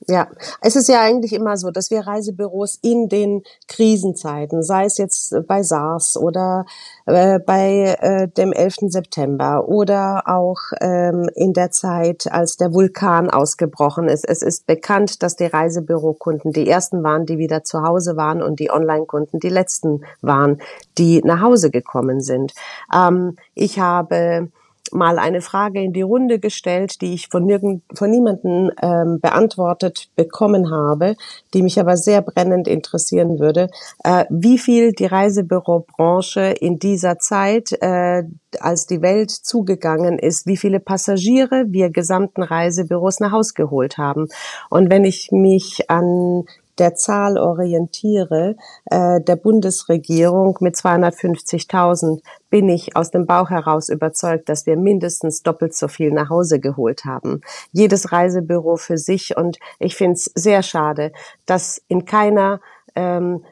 Ja, 0.07 0.29
es 0.63 0.77
ist 0.77 0.89
ja 0.89 1.01
eigentlich 1.03 1.33
immer 1.33 1.57
so, 1.57 1.71
dass 1.71 1.91
wir 1.91 2.07
Reisebüros 2.07 2.79
in 2.81 3.09
den 3.09 3.43
Krisenzeiten, 3.67 4.63
sei 4.63 4.85
es 4.85 4.97
jetzt 4.97 5.35
bei 5.47 5.63
SARS 5.65 6.17
oder 6.17 6.67
äh, 7.05 7.41
bei 7.41 7.97
äh, 8.01 8.29
dem 8.29 8.53
11. 8.53 8.77
September 8.91 9.69
oder 9.69 10.23
auch 10.27 10.59
ähm, 10.81 11.29
in 11.35 11.53
der 11.53 11.73
Zeit, 11.73 12.31
als 12.31 12.57
der 12.57 12.73
Vulkan 12.73 13.29
ausgebrochen 13.29 14.09
ist. 14.09 14.25
Es 14.25 14.41
ist 14.41 14.67
bekannt, 14.67 15.23
dass 15.23 15.35
die 15.35 15.47
Reisebürokunden 15.47 16.53
die 16.53 16.69
ersten 16.69 17.03
waren, 17.03 17.27
die 17.27 17.37
wieder 17.37 17.65
zu 17.65 17.83
Hause 17.83 18.17
waren 18.17 18.41
und 18.41 18.61
die 18.61 18.71
Online-Kunden 18.71 19.41
die 19.41 19.51
letzten 19.51 20.05
waren, 20.23 20.63
die 20.97 21.21
nach 21.23 21.43
Hause 21.43 21.71
gekommen 21.71 22.21
sind. 22.21 22.55
Ähm, 22.95 23.37
ich 23.55 23.81
habe 23.81 24.49
mal 24.93 25.19
eine 25.19 25.41
Frage 25.41 25.83
in 25.83 25.93
die 25.93 26.03
Runde 26.03 26.39
gestellt, 26.39 27.01
die 27.01 27.15
ich 27.15 27.29
von, 27.29 27.45
nirgend, 27.45 27.83
von 27.95 28.11
niemanden 28.11 28.71
ähm, 28.83 29.21
beantwortet 29.21 30.09
bekommen 30.17 30.71
habe, 30.71 31.17
die 31.55 31.63
mich 31.63 31.79
aber 31.81 31.97
sehr 31.97 32.23
brennend 32.23 32.69
interessieren 32.69 33.39
würde. 33.39 33.69
Äh, 34.05 34.25
wie 34.31 34.59
viel 34.59 34.93
die 34.93 35.07
Reisebürobranche 35.07 36.55
in 36.61 36.79
dieser 36.79 37.19
Zeit, 37.19 37.73
äh, 37.81 38.25
als 38.61 38.87
die 38.87 39.03
Welt 39.03 39.31
zugegangen 39.31 40.19
ist, 40.19 40.47
wie 40.47 40.57
viele 40.57 40.81
Passagiere 40.81 41.67
wir 41.69 41.91
gesamten 41.91 42.43
Reisebüros 42.43 43.21
nach 43.21 43.33
Haus 43.33 43.55
geholt 43.55 43.99
haben. 43.99 44.29
Und 44.71 44.91
wenn 44.91 45.05
ich 45.05 45.31
mich 45.33 45.91
an 45.91 46.45
der 46.79 46.95
Zahl 46.95 47.39
orientiere, 47.39 48.57
äh, 48.87 49.21
der 49.21 49.37
Bundesregierung 49.37 50.57
mit 50.61 50.77
250.000, 50.77 52.23
bin 52.51 52.69
ich 52.69 52.97
aus 52.97 53.11
dem 53.11 53.27
Bauch 53.27 53.51
heraus 53.51 53.89
überzeugt, 53.89 54.49
dass 54.49 54.67
wir 54.67 54.77
mindestens 54.77 55.43
doppelt 55.43 55.75
so 55.75 55.89
viel 55.89 56.13
nach 56.13 56.31
Hause 56.31 56.61
geholt 56.61 57.05
haben. 57.05 57.43
Jedes 57.73 58.13
Reisebüro 58.13 58.77
für 58.77 58.97
sich. 58.99 59.37
Und 59.37 59.59
ich 59.79 59.97
finde 59.97 60.15
es 60.15 60.31
sehr 60.35 60.63
schade, 60.63 61.13
dass 61.47 61.83
in 61.89 62.05
keiner 62.05 62.61
ähm, 62.95 63.45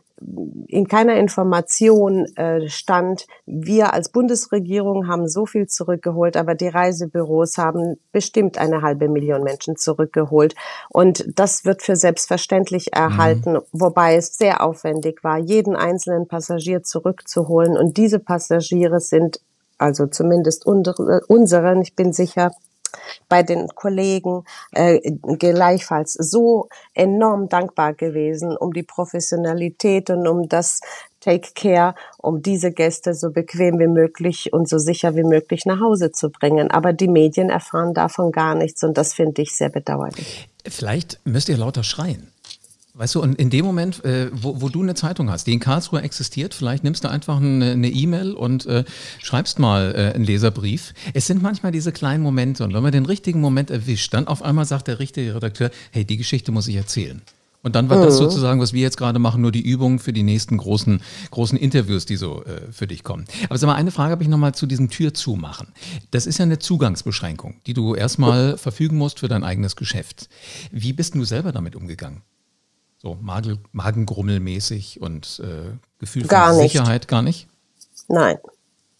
in 0.69 0.89
keiner 0.89 1.17
Information 1.17 2.25
äh, 2.37 2.69
stand, 2.69 3.27
wir 3.45 3.93
als 3.93 4.09
Bundesregierung 4.09 5.09
haben 5.09 5.29
so 5.29 5.45
viel 5.45 5.67
zurückgeholt, 5.67 6.37
aber 6.37 6.55
die 6.55 6.69
Reisebüros 6.69 7.59
haben 7.59 7.97
bestimmt 8.13 8.57
eine 8.57 8.81
halbe 8.81 9.09
Million 9.09 9.43
Menschen 9.43 9.77
zurückgeholt. 9.77 10.55
Und 10.89 11.27
das 11.39 11.65
wird 11.65 11.83
für 11.83 11.97
selbstverständlich 11.97 12.95
erhalten, 12.95 13.55
mhm. 13.55 13.63
wobei 13.73 14.17
es 14.17 14.39
sehr 14.39 14.63
aufwendig 14.63 15.23
war, 15.23 15.39
jeden 15.39 15.77
einzelnen 15.77 16.27
Passagier 16.27 16.83
zurückzuholen. 16.83 17.77
Und 17.77 17.99
diese 17.99 18.19
Passagiere 18.19 19.01
sind 19.01 19.41
also 19.79 20.07
zumindest 20.07 20.65
unseren, 20.67 21.83
ich 21.83 21.95
bin 21.95 22.15
sicher, 22.15 22.53
bei 23.29 23.43
den 23.43 23.69
Kollegen 23.69 24.45
äh, 24.73 25.01
gleichfalls 25.39 26.15
so 26.15 26.69
enorm 26.95 27.49
dankbar 27.49 27.95
gewesen 27.95 28.57
um 28.57 28.73
die 28.73 28.83
Professionalität 28.83 30.11
und 30.11 30.27
um 30.27 30.49
das 30.49 30.81
Take 31.21 31.51
Care, 31.55 31.95
um 32.19 32.41
diese 32.41 32.71
Gäste 32.71 33.15
so 33.15 33.31
bequem 33.31 33.81
wie 33.81 33.89
möglich 33.89 34.53
und 34.53 34.69
so 34.69 34.79
sicher 34.79 35.17
wie 35.17 35.25
möglich 35.25 35.67
nach 35.67 35.81
Hause 35.81 36.13
zu 36.13 36.31
bringen. 36.31 36.71
Aber 36.71 36.93
die 36.93 37.09
Medien 37.09 37.51
erfahren 37.51 37.95
davon 37.95 38.31
gar 38.31 38.55
nichts 38.55 38.85
und 38.85 38.97
das 38.97 39.15
finde 39.15 39.43
ich 39.43 39.57
sehr 39.57 39.71
bedauerlich. 39.71 40.49
Vielleicht 40.65 41.19
müsst 41.25 41.49
ihr 41.49 41.57
lauter 41.57 41.83
schreien. 41.83 42.33
Weißt 42.99 43.15
du, 43.15 43.21
und 43.21 43.35
in 43.35 43.51
dem 43.51 43.67
Moment, 43.67 44.03
äh, 44.07 44.31
wo, 44.33 44.63
wo, 44.63 44.71
du 44.71 44.83
eine 44.83 44.95
Zeitung 44.95 45.31
hast, 45.31 45.47
die 45.47 45.53
in 45.53 45.61
Karlsruhe 45.61 46.01
existiert, 46.01 46.55
vielleicht 46.55 46.83
nimmst 46.83 47.05
du 47.05 47.11
einfach 47.11 47.37
eine 47.37 47.91
E-Mail 47.91 48.31
e 48.31 48.33
und 48.33 48.65
äh, 48.65 48.85
schreibst 49.19 49.59
mal 49.59 49.95
äh, 49.95 50.15
einen 50.15 50.25
Leserbrief. 50.25 50.95
Es 51.13 51.27
sind 51.27 51.43
manchmal 51.43 51.73
diese 51.73 51.93
kleinen 51.93 52.23
Momente 52.23 52.65
und 52.65 52.73
wenn 52.73 52.83
man 52.83 52.93
den 52.93 53.05
richtigen 53.05 53.43
Moment 53.43 53.71
erwischt, 53.71 54.15
dann 54.15 54.27
auf 54.27 54.43
einmal 54.43 54.65
sagt 54.65 54.89
der 54.89 54.99
richtige 54.99 55.35
Redakteur, 55.35 55.71
hey, 55.91 56.07
die 56.07 56.17
Geschichte 56.17 56.53
muss 56.53 56.69
ich 56.69 56.77
erzählen. 56.77 57.21
Und 57.63 57.75
dann 57.75 57.91
war 57.91 57.99
mhm. 57.99 58.05
das 58.05 58.17
sozusagen, 58.17 58.61
was 58.61 58.73
wir 58.73 58.81
jetzt 58.81 58.97
gerade 58.97 59.19
machen, 59.19 59.43
nur 59.43 59.53
die 59.53 59.61
Übung 59.61 59.99
für 59.99 60.15
die 60.15 60.23
nächsten 60.23 60.57
großen, 60.57 61.03
großen 61.33 61.59
Interviews, 61.59 62.07
die 62.07 62.17
so 62.17 62.45
äh, 62.45 62.73
für 62.73 62.87
dich 62.87 63.05
kommen. 63.05 63.27
Aber 63.51 63.59
sag 63.59 63.67
mal, 63.67 63.75
eine 63.75 63.91
Frage 63.91 64.13
habe 64.13 64.23
ich 64.23 64.31
nochmal 64.31 64.55
zu 64.55 64.65
diesem 64.65 64.89
Tür 64.89 65.13
zumachen. 65.13 65.69
Das 66.13 66.27
ist 66.27 66.39
ja 66.39 66.45
eine 66.45 66.61
Zugangsbeschränkung, 66.61 67.57
die 67.67 67.75
du 67.75 67.95
erstmal 67.95 68.57
verfügen 68.57 68.97
musst 68.97 69.19
für 69.19 69.29
dein 69.29 69.45
eigenes 69.45 69.77
Geschäft. 69.77 70.31
Wie 70.71 70.95
bist 70.95 71.15
du 71.15 71.25
selber 71.25 71.53
damit 71.53 71.77
umgegangen? 71.77 72.23
So 73.07 73.17
Magen, 73.21 73.61
Magengrummelmäßig 73.71 75.01
und 75.01 75.41
äh, 75.45 75.77
Gefühl 76.01 76.27
gar 76.27 76.49
von 76.49 76.61
nicht. 76.61 76.73
Sicherheit 76.73 77.07
gar 77.07 77.23
nicht? 77.23 77.47
Nein. 78.09 78.37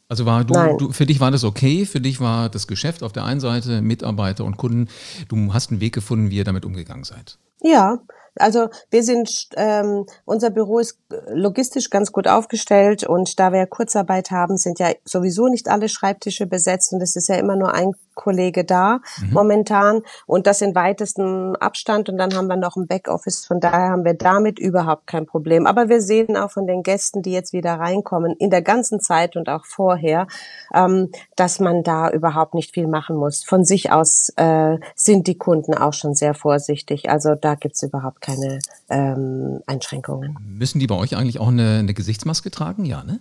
Also 0.09 0.27
war 0.27 0.45
du, 0.45 0.55
du, 0.77 0.93
für 0.93 1.07
dich 1.07 1.19
war 1.19 1.33
das 1.33 1.43
okay, 1.43 1.85
für 1.87 2.01
dich 2.01 2.21
war 2.21 2.49
das 2.49 2.69
Geschäft 2.69 3.03
auf 3.03 3.11
der 3.13 3.25
einen 3.25 3.41
Seite, 3.41 3.83
Mitarbeiter 3.83 4.45
und 4.45 4.59
Kunden, 4.59 4.87
du 5.29 5.53
hast 5.53 5.73
einen 5.73 5.81
Weg 5.81 5.93
gefunden, 5.93 6.31
wie 6.31 6.37
ihr 6.37 6.45
damit 6.45 6.65
umgegangen 6.65 7.03
seid. 7.03 7.37
Ja, 7.63 7.99
also 8.37 8.69
wir 8.91 9.03
sind, 9.03 9.49
ähm, 9.57 10.07
unser 10.25 10.51
Büro 10.51 10.79
ist 10.79 11.01
logistisch 11.33 11.91
ganz 11.91 12.13
gut 12.13 12.29
aufgestellt 12.29 13.03
und 13.03 13.41
da 13.41 13.53
wir 13.53 13.67
Kurzarbeit 13.67 14.31
haben, 14.31 14.57
sind 14.57 14.79
ja 14.79 14.93
sowieso 15.05 15.49
nicht 15.49 15.69
alle 15.69 15.89
Schreibtische 15.89 16.47
besetzt 16.47 16.93
und 16.93 17.03
es 17.03 17.17
ist 17.17 17.29
ja 17.29 17.35
immer 17.35 17.57
nur 17.57 17.75
ein 17.75 17.91
Kollege 18.17 18.65
da 18.65 18.99
mhm. 19.21 19.33
momentan 19.33 20.03
und 20.27 20.49
das 20.49 20.61
in 20.63 20.75
weitestem 20.75 21.55
Abstand 21.61 22.09
und 22.09 22.19
dann 22.19 22.35
haben 22.35 22.49
wir 22.49 22.57
noch 22.57 22.75
ein 22.75 22.89
Backoffice, 22.89 23.47
von 23.47 23.61
daher 23.61 23.91
haben 23.91 24.05
wir 24.05 24.15
damit 24.15 24.59
überhaupt 24.59 25.07
kein 25.07 25.27
Problem. 25.27 25.67
Aber 25.67 25.89
wir 25.89 26.01
sehen 26.01 26.37
auch 26.37 26.51
von 26.51 26.67
den 26.67 26.83
Gästen, 26.83 27.23
die 27.23 27.31
jetzt 27.31 27.53
wieder 27.53 27.75
reinkommen, 27.75 28.35
in 28.39 28.51
der 28.51 28.63
ganzen 28.63 29.01
Zeit 29.01 29.37
und 29.37 29.49
auch 29.49 29.65
vorher, 29.65 30.27
ähm, 30.75 31.13
dass 31.37 31.61
man 31.61 31.85
da 31.85 32.11
überhaupt 32.11 32.55
nicht 32.55 32.75
viel 32.75 32.89
machen 32.89 33.17
muss. 33.17 33.45
Von 33.45 33.65
sich 33.65 33.93
aus 33.93 34.33
äh, 34.37 34.79
sind 34.97 35.29
die 35.29 35.39
Kunden 35.39 35.75
auch 35.75 35.93
schon 35.93 36.15
sehr 36.15 36.35
vorsichtig, 36.35 37.09
also 37.09 37.37
da 37.37 37.55
gibt's 37.55 37.83
überhaupt 37.83 38.21
keine 38.21 38.59
ähm, 38.89 39.61
Einschränkungen. 39.67 40.37
Müssen 40.41 40.81
die 40.81 40.87
bei 40.87 40.97
euch 40.97 41.17
eigentlich 41.17 41.39
auch 41.39 41.49
eine, 41.49 41.79
eine 41.79 41.95
Gesichtsmaske 41.95 42.51
tragen? 42.51 42.85
Ja, 42.85 43.05
ne? 43.05 43.21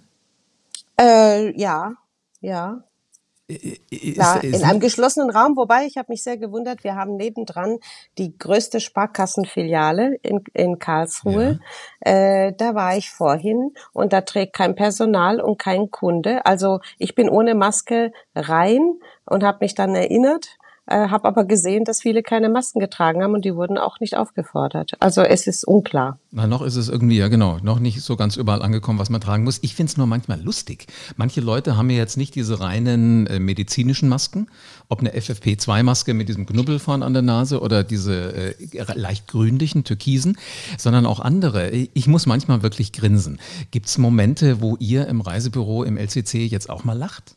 Äh, 1.00 1.60
ja, 1.60 1.94
ja. 2.40 2.84
Klar, 3.48 4.44
in 4.44 4.64
einem 4.64 4.80
geschlossenen 4.80 5.30
Raum, 5.30 5.56
wobei 5.56 5.86
ich 5.86 5.98
habe 5.98 6.12
mich 6.12 6.24
sehr 6.24 6.38
gewundert, 6.38 6.84
wir 6.84 6.96
haben 6.96 7.16
nebendran 7.16 7.78
die 8.18 8.36
größte 8.36 8.80
Sparkassenfiliale 8.80 10.16
in, 10.24 10.44
in 10.54 10.80
Karlsruhe. 10.80 11.60
Ja. 12.04 12.12
Äh, 12.48 12.54
da 12.58 12.74
war 12.74 12.98
ich 12.98 13.12
vorhin 13.12 13.76
und 13.94 14.14
da 14.14 14.22
trägt 14.22 14.54
kein 14.54 14.74
Personal 14.74 15.40
und 15.40 15.60
kein 15.60 15.92
Kunde. 15.92 16.44
Also 16.48 16.80
ich 16.98 17.14
bin 17.14 17.30
ohne 17.30 17.54
Maske 17.54 18.12
rein 18.34 19.00
und 19.26 19.44
habe 19.44 19.60
mich 19.62 19.76
dann 19.76 19.94
erinnert 19.94 20.58
äh, 20.88 21.10
habe 21.10 21.28
aber 21.28 21.46
gesehen, 21.46 21.84
dass 21.84 22.02
viele 22.02 22.22
keine 22.22 22.50
Masken 22.50 22.80
getragen 22.80 23.24
haben 23.24 23.34
und 23.34 23.46
die 23.46 23.56
wurden 23.56 23.78
auch 23.78 24.00
nicht 24.00 24.16
aufgefordert. 24.16 24.92
Also 25.00 25.22
es 25.22 25.48
ist 25.48 25.66
unklar. 25.66 26.20
Na, 26.32 26.48
noch 26.48 26.62
ist 26.62 26.76
es 26.76 26.90
irgendwie, 26.90 27.18
ja 27.18 27.28
genau, 27.28 27.58
noch 27.64 27.80
nicht 27.80 28.02
so 28.02 28.16
ganz 28.16 28.36
überall 28.36 28.62
angekommen, 28.62 29.00
was 29.00 29.10
man 29.10 29.22
tragen 29.22 29.44
muss. 29.44 29.60
Ich 29.62 29.74
finde 29.76 29.92
es 29.92 29.98
nur 29.98 30.06
manchmal 30.06 30.42
lustig. 30.42 30.88
Manche 31.18 31.42
Leute 31.42 31.78
haben 31.78 31.90
ja 31.90 31.98
jetzt 31.98 32.18
nicht 32.18 32.36
diese 32.36 32.60
reinen 32.60 33.26
äh, 33.28 33.40
medizinischen 33.40 34.10
Masken, 34.10 34.48
ob 34.90 35.00
eine 35.00 35.12
FFP2-Maske 35.12 36.14
mit 36.14 36.30
diesem 36.30 36.46
Knubbel 36.46 36.80
vorne 36.80 37.06
an 37.06 37.14
der 37.14 37.24
Nase 37.24 37.62
oder 37.62 37.84
diese 37.84 38.34
äh, 38.36 38.94
leicht 38.94 39.28
grünlichen, 39.28 39.84
türkisen, 39.84 40.38
sondern 40.78 41.06
auch 41.06 41.20
andere. 41.20 41.70
Ich 41.72 42.08
muss 42.08 42.26
manchmal 42.26 42.62
wirklich 42.62 42.92
grinsen. 42.92 43.40
Gibt 43.72 43.88
es 43.88 43.98
Momente, 43.98 44.62
wo 44.62 44.76
ihr 44.80 45.08
im 45.08 45.22
Reisebüro, 45.22 45.84
im 45.84 45.98
LCC 45.98 46.46
jetzt 46.46 46.70
auch 46.70 46.84
mal 46.84 46.98
lacht? 46.98 47.36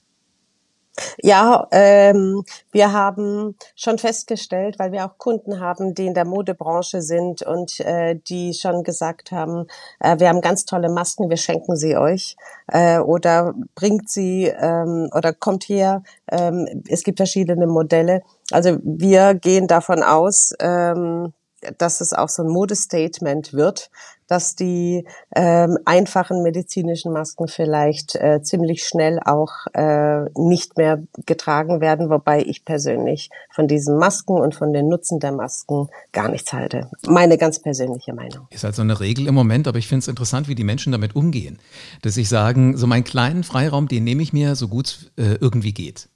Ja, 1.19 1.67
ähm, 1.71 2.43
wir 2.73 2.93
haben 2.93 3.57
schon 3.75 3.99
festgestellt, 3.99 4.79
weil 4.79 4.93
wir 4.93 5.05
auch 5.05 5.19
Kunden 5.19 5.61
haben, 5.61 5.95
die 5.95 6.07
in 6.07 6.15
der 6.15 6.25
Modebranche 6.25 7.03
sind 7.03 7.43
und 7.43 7.81
äh, 7.81 8.17
die 8.17 8.55
schon 8.55 8.83
gesagt 8.83 9.33
haben, 9.33 9.67
äh, 10.01 10.19
wir 10.19 10.29
haben 10.29 10.41
ganz 10.41 10.65
tolle 10.65 10.89
Masken, 10.89 11.31
wir 11.31 11.37
schenken 11.37 11.77
sie 11.77 11.97
euch 11.97 12.37
äh, 12.69 12.99
oder 12.99 13.55
bringt 13.75 14.09
sie 14.11 14.47
ähm, 14.47 15.11
oder 15.15 15.33
kommt 15.33 15.65
hier. 15.65 16.03
Ähm, 16.31 16.83
es 16.89 17.03
gibt 17.05 17.19
verschiedene 17.19 17.67
Modelle. 17.67 18.23
Also 18.51 18.79
wir 18.83 19.35
gehen 19.35 19.67
davon 19.67 20.03
aus, 20.03 20.53
ähm, 20.61 21.33
dass 21.79 22.01
es 22.01 22.13
auch 22.13 22.29
so 22.29 22.43
ein 22.43 22.49
Modestatement 22.49 23.53
wird, 23.53 23.91
dass 24.29 24.55
die 24.55 25.07
ähm, 25.35 25.79
einfachen 25.87 26.43
medizinischen 26.43 27.13
Masken 27.13 27.49
vielleicht 27.49 28.15
äh, 28.15 28.43
ziemlich 28.43 28.85
schnell 28.85 29.19
auch 29.25 29.67
äh, 29.73 30.27
nicht 30.37 30.77
mehr 30.77 31.03
getragen 31.27 31.81
werden, 31.81 32.11
wobei 32.11 32.43
ich 32.43 32.65
persönlich 32.65 33.31
von 33.51 33.67
diesen 33.67 33.97
Masken 33.97 34.35
und 34.35 34.55
von 34.55 34.73
den 34.73 34.89
Nutzen 34.89 35.19
der 35.19 35.33
Masken 35.33 35.89
gar 36.13 36.29
nichts 36.29 36.53
halte. 36.53 36.91
Meine 37.07 37.39
ganz 37.39 37.59
persönliche 37.59 38.13
Meinung. 38.13 38.47
Ist 38.51 38.65
halt 38.65 38.75
so 38.75 38.83
eine 38.83 39.01
Regel 39.01 39.27
im 39.27 39.35
Moment, 39.35 39.67
aber 39.67 39.79
ich 39.79 39.89
finde 39.89 40.01
es 40.01 40.09
interessant, 40.09 40.47
wie 40.47 40.55
die 40.55 40.65
Menschen 40.65 40.93
damit 40.93 41.17
umgehen. 41.17 41.59
Dass 42.03 42.17
ich 42.19 42.29
sagen, 42.29 42.77
so 42.77 42.87
meinen 42.87 43.05
kleinen 43.05 43.45
Freiraum, 43.45 43.89
den 43.89 44.05
nehme 44.05 44.23
ich 44.23 44.35
mir 44.35 44.55
so 44.57 44.69
gut 44.69 45.11
äh, 45.17 45.37
irgendwie 45.41 45.73
geht. 45.73 46.09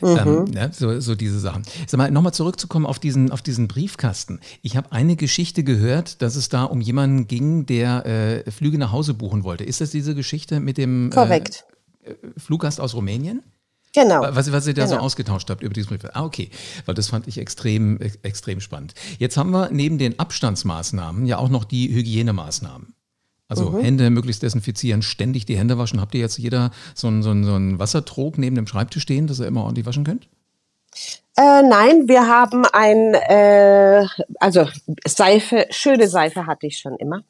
Mhm. 0.00 0.18
Ähm, 0.18 0.44
ja, 0.52 0.72
so, 0.72 1.00
so 1.00 1.14
diese 1.14 1.38
Sachen. 1.40 1.62
Sag 1.86 1.98
mal, 1.98 2.10
nochmal 2.10 2.34
zurückzukommen 2.34 2.86
auf 2.86 2.98
diesen, 2.98 3.30
auf 3.30 3.42
diesen 3.42 3.68
Briefkasten. 3.68 4.40
Ich 4.62 4.76
habe 4.76 4.92
eine 4.92 5.16
Geschichte 5.16 5.64
gehört, 5.64 6.22
dass 6.22 6.36
es 6.36 6.48
da 6.48 6.64
um 6.64 6.80
jemanden 6.80 7.26
ging, 7.26 7.66
der 7.66 8.06
äh, 8.06 8.50
Flüge 8.50 8.78
nach 8.78 8.92
Hause 8.92 9.14
buchen 9.14 9.44
wollte. 9.44 9.64
Ist 9.64 9.80
das 9.80 9.90
diese 9.90 10.14
Geschichte 10.14 10.60
mit 10.60 10.78
dem 10.78 11.10
Korrekt. 11.12 11.64
Äh, 12.02 12.14
Fluggast 12.36 12.80
aus 12.80 12.94
Rumänien? 12.94 13.42
Genau. 13.96 14.20
Was, 14.20 14.52
was 14.52 14.66
ihr 14.66 14.74
da 14.74 14.84
genau. 14.84 14.96
so 14.96 15.02
ausgetauscht 15.02 15.48
habt 15.48 15.62
über 15.62 15.72
diesen 15.72 15.88
Brief. 15.88 16.10
Ah, 16.12 16.24
okay. 16.24 16.50
Weil 16.84 16.94
das 16.94 17.08
fand 17.08 17.26
ich 17.28 17.38
extrem, 17.38 17.98
extrem 18.22 18.60
spannend. 18.60 18.94
Jetzt 19.18 19.38
haben 19.38 19.50
wir 19.52 19.70
neben 19.70 19.96
den 19.96 20.18
Abstandsmaßnahmen 20.18 21.24
ja 21.24 21.38
auch 21.38 21.48
noch 21.48 21.64
die 21.64 21.88
Hygienemaßnahmen. 21.94 22.95
Also 23.48 23.70
mhm. 23.70 23.80
Hände 23.80 24.10
möglichst 24.10 24.42
desinfizieren, 24.42 25.02
ständig 25.02 25.46
die 25.46 25.56
Hände 25.56 25.78
waschen. 25.78 26.00
Habt 26.00 26.14
ihr 26.14 26.20
jetzt 26.20 26.38
jeder 26.38 26.70
so 26.94 27.06
einen, 27.06 27.22
so 27.22 27.30
einen, 27.30 27.44
so 27.44 27.54
einen 27.54 27.78
Wassertrog 27.78 28.38
neben 28.38 28.56
dem 28.56 28.66
Schreibtisch 28.66 29.02
stehen, 29.02 29.26
dass 29.26 29.40
ihr 29.40 29.46
immer 29.46 29.62
ordentlich 29.62 29.86
waschen 29.86 30.04
könnt? 30.04 30.28
Äh, 31.38 31.62
nein, 31.62 32.08
wir 32.08 32.28
haben 32.28 32.64
ein, 32.72 33.12
äh, 33.12 34.06
also 34.40 34.66
Seife, 35.06 35.66
schöne 35.68 36.08
Seife 36.08 36.46
hatte 36.46 36.66
ich 36.66 36.78
schon 36.78 36.96
immer. 36.96 37.24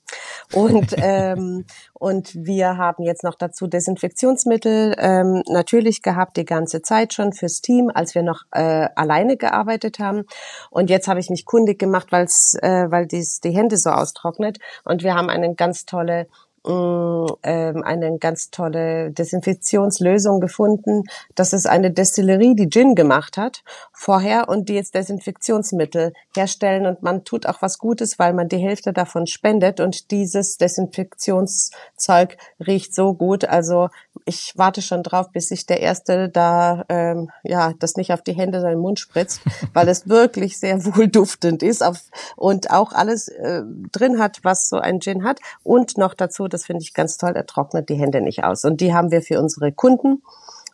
Und, 0.53 0.95
ähm, 0.97 1.65
und 1.93 2.33
wir 2.37 2.77
haben 2.77 3.03
jetzt 3.03 3.25
noch 3.25 3.35
dazu 3.35 3.67
Desinfektionsmittel 3.67 4.95
ähm, 4.99 5.43
natürlich 5.49 6.03
gehabt, 6.03 6.37
die 6.37 6.45
ganze 6.45 6.83
Zeit 6.83 7.15
schon 7.15 7.33
fürs 7.33 7.63
Team, 7.63 7.91
als 7.93 8.15
wir 8.15 8.23
noch 8.23 8.43
äh, 8.53 8.87
alleine 8.95 9.37
gearbeitet 9.37 9.99
haben. 9.99 10.23
Und 10.71 10.89
jetzt 10.89 11.09
habe 11.09 11.19
ich 11.19 11.29
mich 11.29 11.45
kundig 11.45 11.81
gemacht, 11.81 12.13
weil's, 12.13 12.55
äh, 12.63 12.89
weil 12.89 13.07
dies, 13.07 13.41
die 13.41 13.51
Hände 13.51 13.77
so 13.77 13.91
austrocknet. 13.91 14.59
Und 14.85 15.03
wir 15.03 15.17
haben 15.17 15.31
eine 15.31 15.53
ganz 15.57 15.85
tolle 15.85 16.29
ähm, 16.69 17.83
eine 17.85 18.19
ganz 18.19 18.51
tolle 18.51 19.11
Desinfektionslösung 19.13 20.41
gefunden. 20.41 21.05
Das 21.35 21.53
ist 21.53 21.67
eine 21.67 21.91
Destillerie, 21.91 22.57
die 22.57 22.69
Gin 22.69 22.95
gemacht 22.95 23.37
hat 23.37 23.63
vorher 23.93 24.49
und 24.49 24.69
die 24.69 24.75
jetzt 24.75 24.95
Desinfektionsmittel 24.95 26.13
herstellen 26.35 26.87
und 26.87 27.03
man 27.03 27.25
tut 27.25 27.47
auch 27.47 27.63
was 27.63 27.79
Gutes, 27.79 28.19
weil 28.19 28.33
man 28.33 28.49
die 28.49 28.59
Hälfte 28.59 28.93
davon 28.93 29.27
spendet 29.27 29.81
und 29.81 30.11
dieses 30.11 30.57
Desinfektionszeug 30.57 32.37
riecht 32.67 32.95
so 32.95 33.15
gut. 33.15 33.45
Also 33.45 33.89
ich 34.25 34.53
warte 34.57 34.83
schon 34.83 35.03
drauf, 35.03 35.31
bis 35.31 35.49
sich 35.49 35.67
der 35.67 35.81
erste 35.81 36.29
da 36.29 36.85
ähm, 36.89 37.31
ja 37.43 37.75
das 37.79 37.97
nicht 37.97 38.13
auf 38.13 38.23
die 38.23 38.35
Hände 38.35 38.61
seinen 38.61 38.81
Mund 38.81 38.99
spritzt, 38.99 39.41
weil 39.73 39.89
es 39.89 40.09
wirklich 40.09 40.59
sehr 40.59 40.85
wohlduftend 40.85 41.63
ist 41.63 41.83
auf, 41.83 41.99
und 42.37 42.71
auch 42.71 42.93
alles 42.93 43.29
äh, 43.29 43.63
drin 43.93 44.19
hat, 44.19 44.41
was 44.43 44.69
so 44.69 44.79
ein 44.79 45.01
Gin 45.01 45.25
hat 45.25 45.41
und 45.63 45.97
noch 45.97 46.15
dazu 46.15 46.49
das 46.49 46.56
finde 46.65 46.83
ich 46.83 46.95
ganz 46.95 47.19
toll, 47.19 47.33
er 47.35 47.47
trocknet 47.47 47.89
die 47.89 47.97
Hände 47.97 48.21
nicht 48.21 48.45
aus. 48.45 48.65
Und 48.65 48.81
die 48.81 48.95
haben 48.95 49.11
wir 49.11 49.23
für 49.23 49.41
unsere 49.41 49.73
Kunden. 49.73 50.23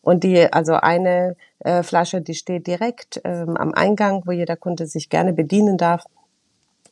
Und 0.02 0.24
die, 0.24 0.52
also 0.52 0.74
eine 0.74 1.36
äh, 1.60 1.82
Flasche, 1.82 2.20
die 2.20 2.34
steht 2.34 2.66
direkt 2.66 3.20
ähm, 3.24 3.56
am 3.56 3.72
Eingang, 3.72 4.22
wo 4.26 4.32
jeder 4.32 4.56
Kunde 4.56 4.86
sich 4.86 5.08
gerne 5.08 5.32
bedienen 5.32 5.78
darf. 5.78 6.04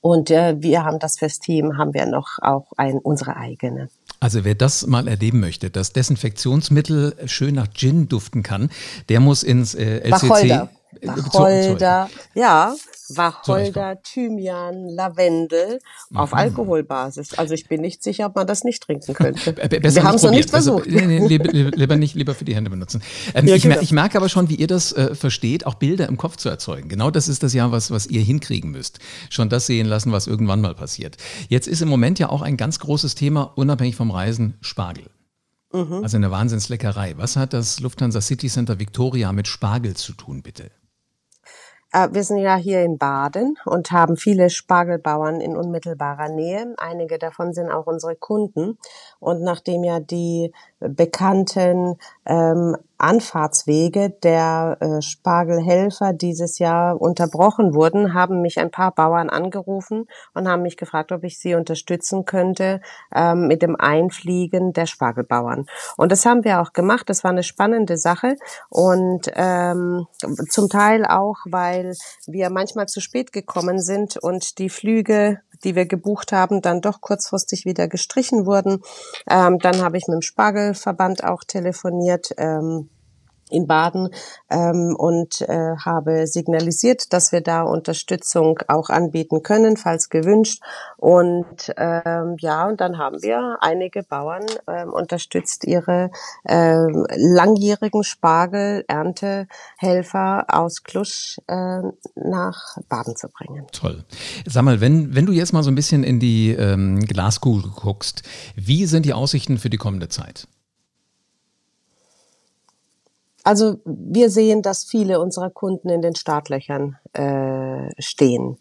Und 0.01 0.31
äh, 0.31 0.57
wir 0.59 0.85
haben 0.85 0.99
das 0.99 1.19
fürs 1.19 1.41
Team, 1.41 1.77
haben 1.77 1.93
wir 1.93 2.07
noch 2.07 2.39
auch 2.41 2.73
ein, 2.77 2.99
unsere 2.99 3.37
eigene. 3.37 3.89
Also 4.21 4.45
wer 4.45 4.55
das 4.55 4.87
mal 4.87 5.09
erleben 5.09 5.41
möchte, 5.41 5.71
dass 5.71 5.93
Desinfektionsmittel 5.93 7.17
schön 7.27 7.55
nach 7.55 7.69
Gin 7.73 8.09
duften 8.09 8.43
kann, 8.43 8.71
der 9.09 9.21
muss 9.21 9.43
ins 9.43 9.75
äh, 9.75 9.99
LCC. 10.01 10.13
Wacholder. 10.13 10.71
Wacholder, 11.03 12.09
ja, 12.35 12.75
Wacholder, 13.09 14.01
Thymian, 14.03 14.89
Lavendel 14.89 15.81
mhm. 16.11 16.17
auf 16.17 16.35
Alkoholbasis. 16.35 17.35
Also 17.35 17.55
ich 17.55 17.69
bin 17.69 17.81
nicht 17.81 18.03
sicher, 18.03 18.27
ob 18.27 18.37
man 18.37 18.47
das 18.47 18.65
nicht 18.65 18.83
trinken 18.83 19.15
könnte. 19.15 19.57
Wir 19.57 20.05
haben 20.05 20.17
es 20.17 20.23
noch 20.23 20.31
nicht 20.31 20.51
versucht. 20.51 20.87
Also, 20.87 20.99
nee, 20.99 21.19
nee, 21.19 21.27
lieber, 21.27 21.51
lieber, 21.53 21.97
nicht, 21.97 22.15
lieber 22.15 22.35
für 22.35 22.45
die 22.45 22.55
Hände 22.55 22.71
benutzen. 22.71 23.03
Ähm, 23.35 23.47
ja, 23.47 23.55
ich, 23.55 23.63
genau. 23.63 23.81
ich, 23.81 23.93
merke 23.93 24.19
aber 24.19 24.29
schon, 24.29 24.49
wie 24.49 24.57
ihr 24.57 24.67
das 24.67 24.93
äh, 24.93 25.15
versteht, 25.15 25.67
auch 25.67 25.75
Bilder 25.75 26.09
im 26.09 26.17
Kopf 26.17 26.37
zu 26.37 26.49
erzeugen. 26.49 26.89
Genau 26.89 27.11
das 27.11 27.29
ist 27.29 27.43
das 27.43 27.53
ja, 27.55 27.71
was, 27.73 27.91
was 27.91 28.07
ihr 28.07 28.23
hinkriegen 28.23 28.71
müsst. 28.71 28.99
Schon 29.29 29.49
das 29.49 29.67
sehen 29.67 29.87
lassen, 29.87 30.13
was 30.13 30.27
irgendwann 30.27 30.61
mal 30.61 30.75
passiert. 30.75 31.17
Jetzt 31.49 31.69
ist 31.69 31.83
im 31.83 31.89
Moment 31.89 32.19
ja 32.19 32.29
auch 32.29 32.43
ein 32.43 32.57
ganz 32.57 32.79
großes 32.79 33.15
Thema, 33.15 33.53
unabhängig 33.57 33.97
vom 33.97 34.11
Reisen, 34.11 34.57
Spargel. 34.61 35.11
Mhm. 35.73 36.03
Also 36.03 36.17
eine 36.17 36.31
Wahnsinnsleckerei. 36.31 37.15
Was 37.17 37.37
hat 37.37 37.53
das 37.53 37.81
Lufthansa 37.81 38.21
City 38.21 38.49
Center 38.49 38.79
Victoria 38.79 39.33
mit 39.33 39.47
Spargel 39.47 39.95
zu 39.95 40.13
tun, 40.13 40.43
bitte? 40.43 40.71
Äh, 41.93 42.09
wir 42.13 42.23
sind 42.25 42.39
ja 42.39 42.57
hier 42.57 42.83
in 42.85 42.99
Baden 42.99 43.57
und 43.65 43.91
haben 43.91 44.17
viele 44.17 44.51
Spargelbauern 44.51 45.41
in 45.41 45.57
unmittelbarer 45.57 46.29
Nähe. 46.29 46.75
Einige 46.79 47.19
davon 47.19 47.53
sind 47.53 47.71
auch 47.71 47.87
unsere 47.87 48.17
Kunden. 48.17 48.79
Und 49.19 49.43
nachdem 49.43 49.85
ja 49.85 50.01
die 50.01 50.53
bekannten 50.79 51.97
ähm, 52.31 52.77
Anfahrtswege 52.97 54.11
der 54.11 54.77
äh, 54.81 55.03
Spargelhelfer 55.03 56.13
dieses 56.13 56.59
Jahr 56.59 57.01
unterbrochen 57.01 57.75
wurden, 57.75 58.15
haben 58.15 58.41
mich 58.41 58.61
ein 58.61 58.71
paar 58.71 58.95
Bauern 58.95 59.31
angerufen 59.31 60.07
und 60.35 60.47
haben 60.47 60.63
mich 60.63 60.77
gefragt, 60.77 61.11
ob 61.11 61.25
ich 61.25 61.39
sie 61.39 61.55
unterstützen 61.55 62.27
könnte 62.27 62.81
ähm, 63.15 63.49
mit 63.49 63.63
dem 63.63 63.75
Einfliegen 63.75 64.73
der 64.73 64.87
Spargelbauern. 64.87 65.67
Und 65.97 66.13
das 66.13 66.25
haben 66.25 66.45
wir 66.45 66.61
auch 66.61 66.73
gemacht. 66.73 67.09
Das 67.09 67.25
war 67.25 67.31
eine 67.31 67.43
spannende 67.43 67.97
Sache 67.97 68.37
und 68.69 69.31
ähm, 69.35 70.07
zum 70.51 70.69
Teil 70.69 71.05
auch, 71.07 71.39
weil 71.47 71.95
wir 72.27 72.51
manchmal 72.51 72.87
zu 72.87 73.01
spät 73.01 73.33
gekommen 73.33 73.81
sind 73.81 74.19
und 74.19 74.59
die 74.59 74.69
Flüge 74.69 75.41
die 75.65 75.75
wir 75.75 75.87
gebucht 75.87 76.33
haben, 76.33 76.61
dann 76.63 76.81
doch 76.81 77.01
kurzfristig 77.01 77.65
wieder 77.65 77.89
gestrichen 77.89 78.47
wurden. 78.47 78.83
Ähm, 79.29 79.59
dann 79.59 79.83
habe 79.83 79.97
ich 79.97 80.07
mit 80.09 80.15
dem 80.15 80.23
Spargelverband 80.23 81.25
auch 81.25 81.45
telefoniert. 81.45 82.31
Ähm, 82.37 82.89
in 83.51 83.67
Baden 83.67 84.11
ähm, 84.51 84.95
und 84.97 85.41
äh, 85.43 85.77
habe 85.85 86.27
signalisiert, 86.27 87.13
dass 87.13 87.33
wir 87.33 87.41
da 87.41 87.63
Unterstützung 87.63 88.61
auch 88.69 88.91
anbieten 88.91 89.43
können, 89.43 89.77
falls 89.77 90.09
gewünscht. 90.09 90.63
Und 90.97 91.73
ähm, 91.77 92.37
ja, 92.39 92.67
und 92.67 92.81
dann 92.81 92.99
haben 92.99 93.23
wir 93.23 93.59
einige 93.61 94.03
Bauern 94.03 94.47
ähm, 94.69 94.93
unterstützt, 94.93 95.65
ihre 95.67 96.11
ähm, 96.47 97.07
langjährigen 97.17 98.05
Spargel-Erntehelfer 98.05 100.47
aus 100.49 100.85
Klusch 100.85 101.39
äh, 101.47 101.81
nach 102.15 102.77
Baden 102.89 103.17
zu 103.17 103.29
bringen. 103.29 103.67
Toll. 103.73 104.05
Sag 104.47 104.65
mal, 104.65 104.81
wenn, 104.81 105.15
wenn 105.15 105.27
du 105.27 105.33
jetzt 105.33 105.53
mal 105.53 105.63
so 105.63 105.71
ein 105.71 105.75
bisschen 105.75 106.03
in 106.05 106.21
die 106.21 106.53
ähm, 106.53 107.01
Glaskugel 107.01 107.71
guckst, 107.75 108.23
wie 108.57 108.87
sind 108.87 109.05
die 109.07 109.13
Aussichten 109.13 109.59
für 109.59 109.71
die 109.71 109.77
kommende 109.77 110.09
Zeit? 110.09 110.47
Also 113.45 113.79
wir 113.85 114.31
sehen, 114.31 114.63
dass 114.63 114.85
viele 114.85 115.21
unserer 115.21 115.51
Kunden 115.51 115.89
in 115.89 116.03
den 116.03 116.15
Startlöchern 116.15 116.99
äh, 117.13 117.91
stehen. 118.01 118.59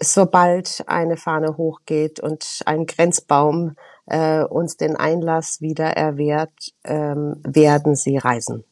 Sobald 0.00 0.84
eine 0.86 1.16
Fahne 1.16 1.56
hochgeht 1.56 2.20
und 2.20 2.60
ein 2.66 2.86
Grenzbaum 2.86 3.76
äh, 4.06 4.42
uns 4.42 4.76
den 4.76 4.96
Einlass 4.96 5.60
wieder 5.60 5.90
erwehrt, 5.96 6.74
ähm, 6.84 7.40
werden 7.44 7.94
sie 7.94 8.18
reisen. 8.18 8.64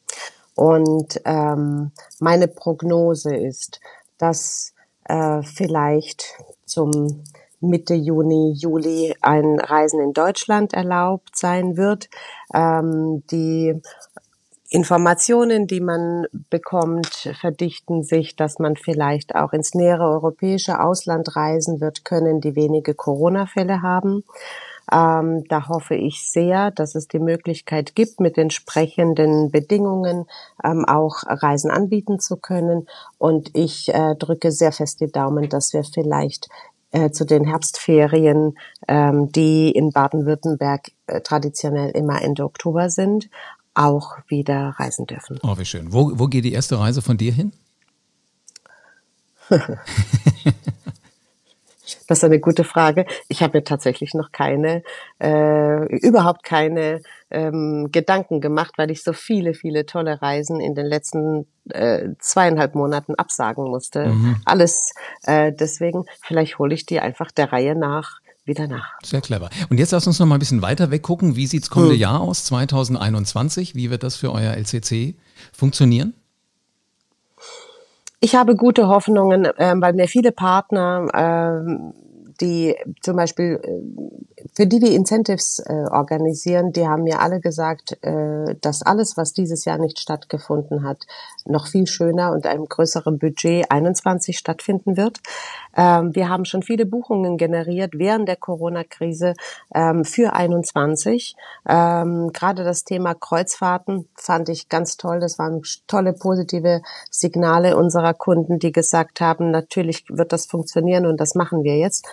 Und 0.54 1.20
ähm, 1.24 1.92
meine 2.18 2.48
Prognose 2.48 3.34
ist, 3.34 3.80
dass 4.18 4.74
äh, 5.04 5.42
vielleicht 5.42 6.36
zum 6.66 7.24
Mitte 7.60 7.94
Juni, 7.94 8.52
Juli 8.56 9.14
ein 9.22 9.58
Reisen 9.58 10.00
in 10.00 10.12
Deutschland 10.12 10.74
erlaubt 10.74 11.36
sein 11.36 11.76
wird. 11.76 12.08
Ähm, 12.52 13.22
die 13.30 13.80
Informationen, 14.72 15.66
die 15.66 15.80
man 15.80 16.26
bekommt, 16.48 17.28
verdichten 17.38 18.02
sich, 18.02 18.36
dass 18.36 18.58
man 18.58 18.76
vielleicht 18.76 19.34
auch 19.34 19.52
ins 19.52 19.74
nähere 19.74 20.04
europäische 20.04 20.80
Ausland 20.80 21.36
reisen 21.36 21.82
wird 21.82 22.06
können, 22.06 22.40
die 22.40 22.56
wenige 22.56 22.94
Corona-Fälle 22.94 23.82
haben. 23.82 24.24
Ähm, 24.90 25.44
da 25.48 25.68
hoffe 25.68 25.94
ich 25.94 26.26
sehr, 26.30 26.70
dass 26.70 26.94
es 26.94 27.06
die 27.06 27.18
Möglichkeit 27.18 27.94
gibt, 27.94 28.18
mit 28.18 28.38
entsprechenden 28.38 29.50
Bedingungen 29.50 30.24
ähm, 30.64 30.86
auch 30.86 31.22
Reisen 31.26 31.70
anbieten 31.70 32.18
zu 32.18 32.38
können. 32.38 32.88
Und 33.18 33.50
ich 33.52 33.92
äh, 33.92 34.14
drücke 34.14 34.50
sehr 34.52 34.72
fest 34.72 35.02
die 35.02 35.12
Daumen, 35.12 35.50
dass 35.50 35.74
wir 35.74 35.84
vielleicht 35.84 36.48
äh, 36.92 37.10
zu 37.10 37.26
den 37.26 37.44
Herbstferien, 37.44 38.56
ähm, 38.88 39.30
die 39.32 39.70
in 39.70 39.92
Baden-Württemberg 39.92 40.92
äh, 41.06 41.20
traditionell 41.20 41.90
immer 41.90 42.22
Ende 42.22 42.44
Oktober 42.44 42.88
sind, 42.88 43.28
auch 43.74 44.18
wieder 44.28 44.74
reisen 44.78 45.06
dürfen. 45.06 45.38
Oh, 45.42 45.56
wie 45.58 45.64
schön. 45.64 45.92
Wo, 45.92 46.12
wo 46.14 46.26
geht 46.26 46.44
die 46.44 46.52
erste 46.52 46.78
Reise 46.78 47.02
von 47.02 47.16
dir 47.16 47.32
hin? 47.32 47.52
Das 52.06 52.18
ist 52.18 52.24
eine 52.24 52.40
gute 52.40 52.64
Frage. 52.64 53.06
Ich 53.28 53.42
habe 53.42 53.58
mir 53.58 53.64
tatsächlich 53.64 54.14
noch 54.14 54.32
keine, 54.32 54.82
äh, 55.18 55.84
überhaupt 55.96 56.42
keine 56.42 57.00
ähm, 57.30 57.88
Gedanken 57.90 58.40
gemacht, 58.40 58.74
weil 58.76 58.90
ich 58.90 59.02
so 59.02 59.12
viele, 59.12 59.54
viele 59.54 59.86
tolle 59.86 60.20
Reisen 60.20 60.60
in 60.60 60.74
den 60.74 60.86
letzten 60.86 61.46
äh, 61.70 62.10
zweieinhalb 62.18 62.74
Monaten 62.74 63.14
absagen 63.14 63.64
musste. 63.64 64.08
Mhm. 64.08 64.36
Alles. 64.44 64.92
Äh, 65.24 65.52
deswegen, 65.52 66.04
vielleicht 66.20 66.58
hole 66.58 66.74
ich 66.74 66.86
die 66.86 67.00
einfach 67.00 67.30
der 67.30 67.52
Reihe 67.52 67.74
nach 67.74 68.20
wieder 68.44 68.66
nach. 68.66 68.92
Sehr 69.02 69.20
clever. 69.20 69.50
Und 69.70 69.78
jetzt 69.78 69.92
lass 69.92 70.06
uns 70.06 70.18
noch 70.18 70.26
mal 70.26 70.36
ein 70.36 70.40
bisschen 70.40 70.62
weiter 70.62 70.90
weggucken. 70.90 71.36
Wie 71.36 71.46
sieht's 71.46 71.70
kommende 71.70 71.94
hm. 71.94 72.00
Jahr 72.00 72.20
aus, 72.20 72.44
2021? 72.44 73.74
Wie 73.74 73.90
wird 73.90 74.02
das 74.02 74.16
für 74.16 74.32
euer 74.32 74.54
LCC 74.54 75.14
funktionieren? 75.52 76.14
Ich 78.24 78.36
habe 78.36 78.54
gute 78.54 78.86
Hoffnungen, 78.86 79.44
äh, 79.44 79.74
weil 79.78 79.94
mir 79.94 80.06
viele 80.06 80.30
Partner 80.30 81.08
äh, 81.12 81.92
die 82.42 82.76
zum 83.00 83.16
Beispiel, 83.16 83.60
äh, 83.62 84.44
für 84.54 84.66
die 84.66 84.82
wir 84.82 84.92
Incentives 84.92 85.60
äh, 85.60 85.86
organisieren, 85.90 86.72
die 86.72 86.86
haben 86.86 87.04
mir 87.04 87.20
alle 87.20 87.40
gesagt, 87.40 87.96
äh, 88.02 88.56
dass 88.60 88.82
alles, 88.82 89.16
was 89.16 89.32
dieses 89.32 89.64
Jahr 89.64 89.78
nicht 89.78 90.00
stattgefunden 90.00 90.84
hat, 90.84 91.06
noch 91.46 91.68
viel 91.68 91.86
schöner 91.86 92.32
und 92.32 92.46
einem 92.46 92.66
größeren 92.66 93.18
Budget 93.18 93.70
21 93.70 94.36
stattfinden 94.36 94.96
wird. 94.96 95.20
Ähm, 95.76 96.14
wir 96.14 96.28
haben 96.28 96.44
schon 96.44 96.62
viele 96.62 96.84
Buchungen 96.84 97.36
generiert 97.36 97.92
während 97.94 98.28
der 98.28 98.36
Corona-Krise 98.36 99.34
ähm, 99.74 100.04
für 100.04 100.34
21. 100.34 101.36
Ähm, 101.68 102.30
Gerade 102.32 102.64
das 102.64 102.84
Thema 102.84 103.14
Kreuzfahrten 103.14 104.08
fand 104.14 104.48
ich 104.48 104.68
ganz 104.68 104.96
toll. 104.96 105.20
Das 105.20 105.38
waren 105.38 105.62
tolle 105.86 106.12
positive 106.12 106.82
Signale 107.10 107.76
unserer 107.76 108.14
Kunden, 108.14 108.58
die 108.58 108.72
gesagt 108.72 109.20
haben, 109.20 109.50
natürlich 109.50 110.04
wird 110.08 110.32
das 110.32 110.46
funktionieren 110.46 111.06
und 111.06 111.20
das 111.20 111.34
machen 111.34 111.62
wir 111.62 111.78
jetzt. 111.78 112.06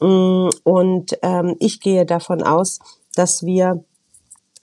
Mm, 0.00 0.48
und 0.64 1.18
ähm, 1.22 1.56
ich 1.60 1.80
gehe 1.80 2.06
davon 2.06 2.42
aus, 2.42 2.80
dass 3.14 3.44
wir 3.44 3.84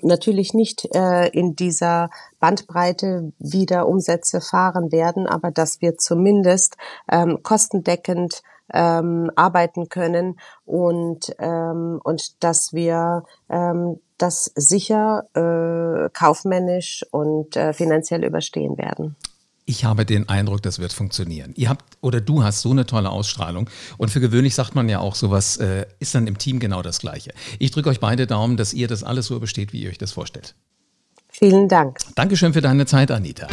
natürlich 0.04 0.54
nicht 0.54 0.88
äh, 0.95 1.28
in 1.28 1.56
dieser 1.56 2.10
Bandbreite 2.39 3.32
wieder 3.39 3.88
Umsätze 3.88 4.41
fahren 4.41 4.91
werden, 4.91 5.28
aber 5.28 5.52
dass 5.52 5.82
wir 5.82 5.97
zumindest 5.97 6.78
ähm, 7.12 7.43
kostendeckend 7.43 8.41
ähm, 8.74 9.30
arbeiten 9.36 9.89
können 9.89 10.39
und 10.65 11.36
ähm, 11.39 12.00
und 12.04 12.43
dass 12.43 12.74
wir 12.74 13.24
ähm, 13.50 14.00
das 14.17 14.52
sicher 14.56 15.26
äh, 15.34 16.10
kaufmännisch 16.13 17.06
und 17.12 17.56
äh, 17.58 17.74
finanziell 17.74 18.24
überstehen 18.24 18.78
werden. 18.78 19.15
Ich 19.65 19.86
habe 19.86 20.06
den 20.06 20.28
Eindruck, 20.28 20.62
das 20.63 20.80
wird 20.80 20.91
funktionieren. 20.91 21.54
Ihr 21.56 21.69
habt 21.69 21.97
oder 22.02 22.19
du 22.19 22.43
hast 22.43 22.62
so 22.62 22.71
eine 22.71 22.86
tolle 22.86 23.10
Ausstrahlung 23.10 23.69
und 23.97 24.10
für 24.10 24.19
gewöhnlich 24.19 24.56
sagt 24.56 24.76
man 24.76 24.89
ja 24.89 25.00
auch, 25.00 25.15
sowas 25.15 25.58
äh, 25.58 25.86
ist 26.00 26.15
dann 26.15 26.28
im 26.28 26.38
Team 26.38 26.60
genau 26.60 26.82
das 26.82 27.00
Gleiche. 27.00 27.32
Ich 27.60 27.71
drücke 27.71 27.89
euch 27.89 28.00
beide 28.00 28.28
Daumen, 28.28 28.58
dass 28.58 28.74
ihr 28.74 28.88
das 28.88 29.04
alles 29.04 29.28
so 29.28 29.36
übersteht, 29.36 29.71
wie 29.71 29.84
ihr 29.84 29.89
euch 29.89 29.97
das 29.97 30.12
vorstellt. 30.12 30.56
Vielen 31.30 31.69
Dank. 31.69 32.00
Dankeschön 32.15 32.54
für 32.54 32.62
deine 32.62 32.86
Zeit, 32.86 33.12
Anita. 33.12 33.47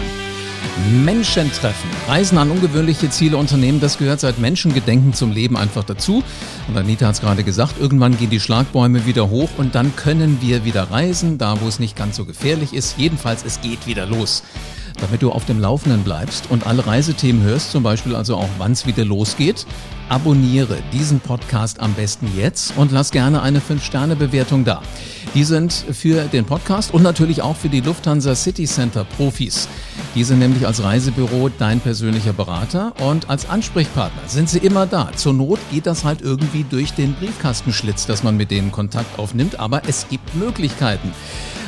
Menschen 1.05 1.53
treffen, 1.53 1.91
Reisen 2.07 2.39
an 2.39 2.51
ungewöhnliche 2.51 3.11
Ziele 3.11 3.37
unternehmen, 3.37 3.81
das 3.81 3.99
gehört 3.99 4.21
seit 4.21 4.39
Menschengedenken 4.39 5.13
zum 5.13 5.33
Leben 5.33 5.57
einfach 5.57 5.85
dazu. 5.85 6.23
Und 6.69 6.77
Anita 6.77 7.07
hat 7.07 7.17
es 7.17 7.21
gerade 7.21 7.45
gesagt, 7.45 7.79
irgendwann 7.79 8.17
gehen 8.17 8.31
die 8.31 8.41
Schlagbäume 8.41 9.05
wieder 9.05 9.29
hoch 9.29 9.51
und 9.59 9.75
dann 9.75 9.95
können 9.97 10.39
wir 10.41 10.65
wieder 10.65 10.85
reisen, 10.91 11.37
da 11.37 11.61
wo 11.61 11.69
es 11.69 11.79
nicht 11.79 11.97
ganz 11.97 12.17
so 12.17 12.25
gefährlich 12.25 12.73
ist. 12.73 12.97
Jedenfalls, 12.97 13.45
es 13.45 13.61
geht 13.61 13.87
wieder 13.87 14.07
los 14.07 14.43
damit 15.01 15.23
du 15.23 15.31
auf 15.31 15.45
dem 15.45 15.61
Laufenden 15.61 16.03
bleibst 16.03 16.51
und 16.51 16.67
alle 16.67 16.87
Reisethemen 16.87 17.43
hörst, 17.43 17.71
zum 17.71 17.83
Beispiel 17.83 18.15
also 18.15 18.37
auch 18.37 18.49
wann 18.59 18.73
es 18.73 18.87
wieder 18.87 19.05
losgeht, 19.05 19.67
abonniere 20.09 20.79
diesen 20.93 21.21
Podcast 21.21 21.81
am 21.81 21.95
besten 21.95 22.31
jetzt 22.37 22.77
und 22.77 22.93
lass 22.93 23.11
gerne 23.11 23.43
eine 23.43 23.61
5-Sterne-Bewertung 23.61 24.65
da. 24.65 24.83
Die 25.35 25.45
sind 25.45 25.73
für 25.73 26.23
den 26.25 26.47
Podcast 26.47 26.95
und 26.95 27.03
natürlich 27.03 27.43
auch 27.43 27.57
für 27.57 27.69
die 27.69 27.81
Lufthansa 27.81 28.35
City 28.35 28.65
Center 28.65 29.05
Profis. 29.05 29.69
Die 30.15 30.25
sind 30.25 30.39
nämlich 30.39 30.67
als 30.67 30.83
Reisebüro 30.83 31.51
dein 31.51 31.81
persönlicher 31.81 32.33
Berater 32.33 32.95
und 33.01 33.29
als 33.29 33.49
Ansprechpartner 33.49 34.23
sind 34.27 34.49
sie 34.49 34.59
immer 34.59 34.87
da. 34.87 35.11
Zur 35.15 35.35
Not 35.35 35.59
geht 35.71 35.87
das 35.87 36.05
halt 36.05 36.23
irgendwie 36.23 36.65
durch 36.69 36.93
den 36.93 37.15
Briefkastenschlitz, 37.15 38.07
dass 38.07 38.23
man 38.23 38.37
mit 38.37 38.51
denen 38.51 38.73
Kontakt 38.73 39.19
aufnimmt, 39.19 39.61
aber 39.61 39.83
es 39.87 40.09
gibt 40.09 40.35
Möglichkeiten. 40.35 41.13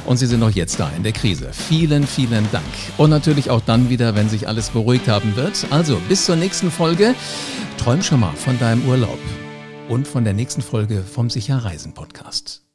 Und 0.07 0.17
Sie 0.17 0.27
sind 0.27 0.43
auch 0.43 0.51
jetzt 0.51 0.81
da 0.81 0.91
in 0.97 1.03
der 1.03 1.13
Krise. 1.13 1.51
Vielen, 1.53 2.07
vielen 2.07 2.51
Dank. 2.53 2.65
Und 2.97 3.11
natürlich 3.11 3.51
auch 3.51 3.61
dann 3.61 3.91
wieder, 3.91 4.15
wenn 4.15 4.29
sich 4.29 4.49
alles 4.49 4.71
beruhigt 4.71 5.09
haben 5.09 5.37
wird. 5.37 5.67
Also 5.71 6.01
bis 6.09 6.25
zur 6.25 6.37
nächsten 6.37 6.71
Folge. 6.71 7.15
Träum 7.79 8.03
schon 8.03 8.21
mal 8.21 8.35
von 8.37 8.59
deinem 8.59 8.87
Urlaub 8.89 9.19
und 9.89 10.07
von 10.07 10.25
der 10.25 10.35
nächsten 10.35 10.63
Folge 10.63 11.03
vom 11.03 11.31
Sicher 11.31 11.59
Reisen 11.59 11.95
Podcast. 11.95 12.70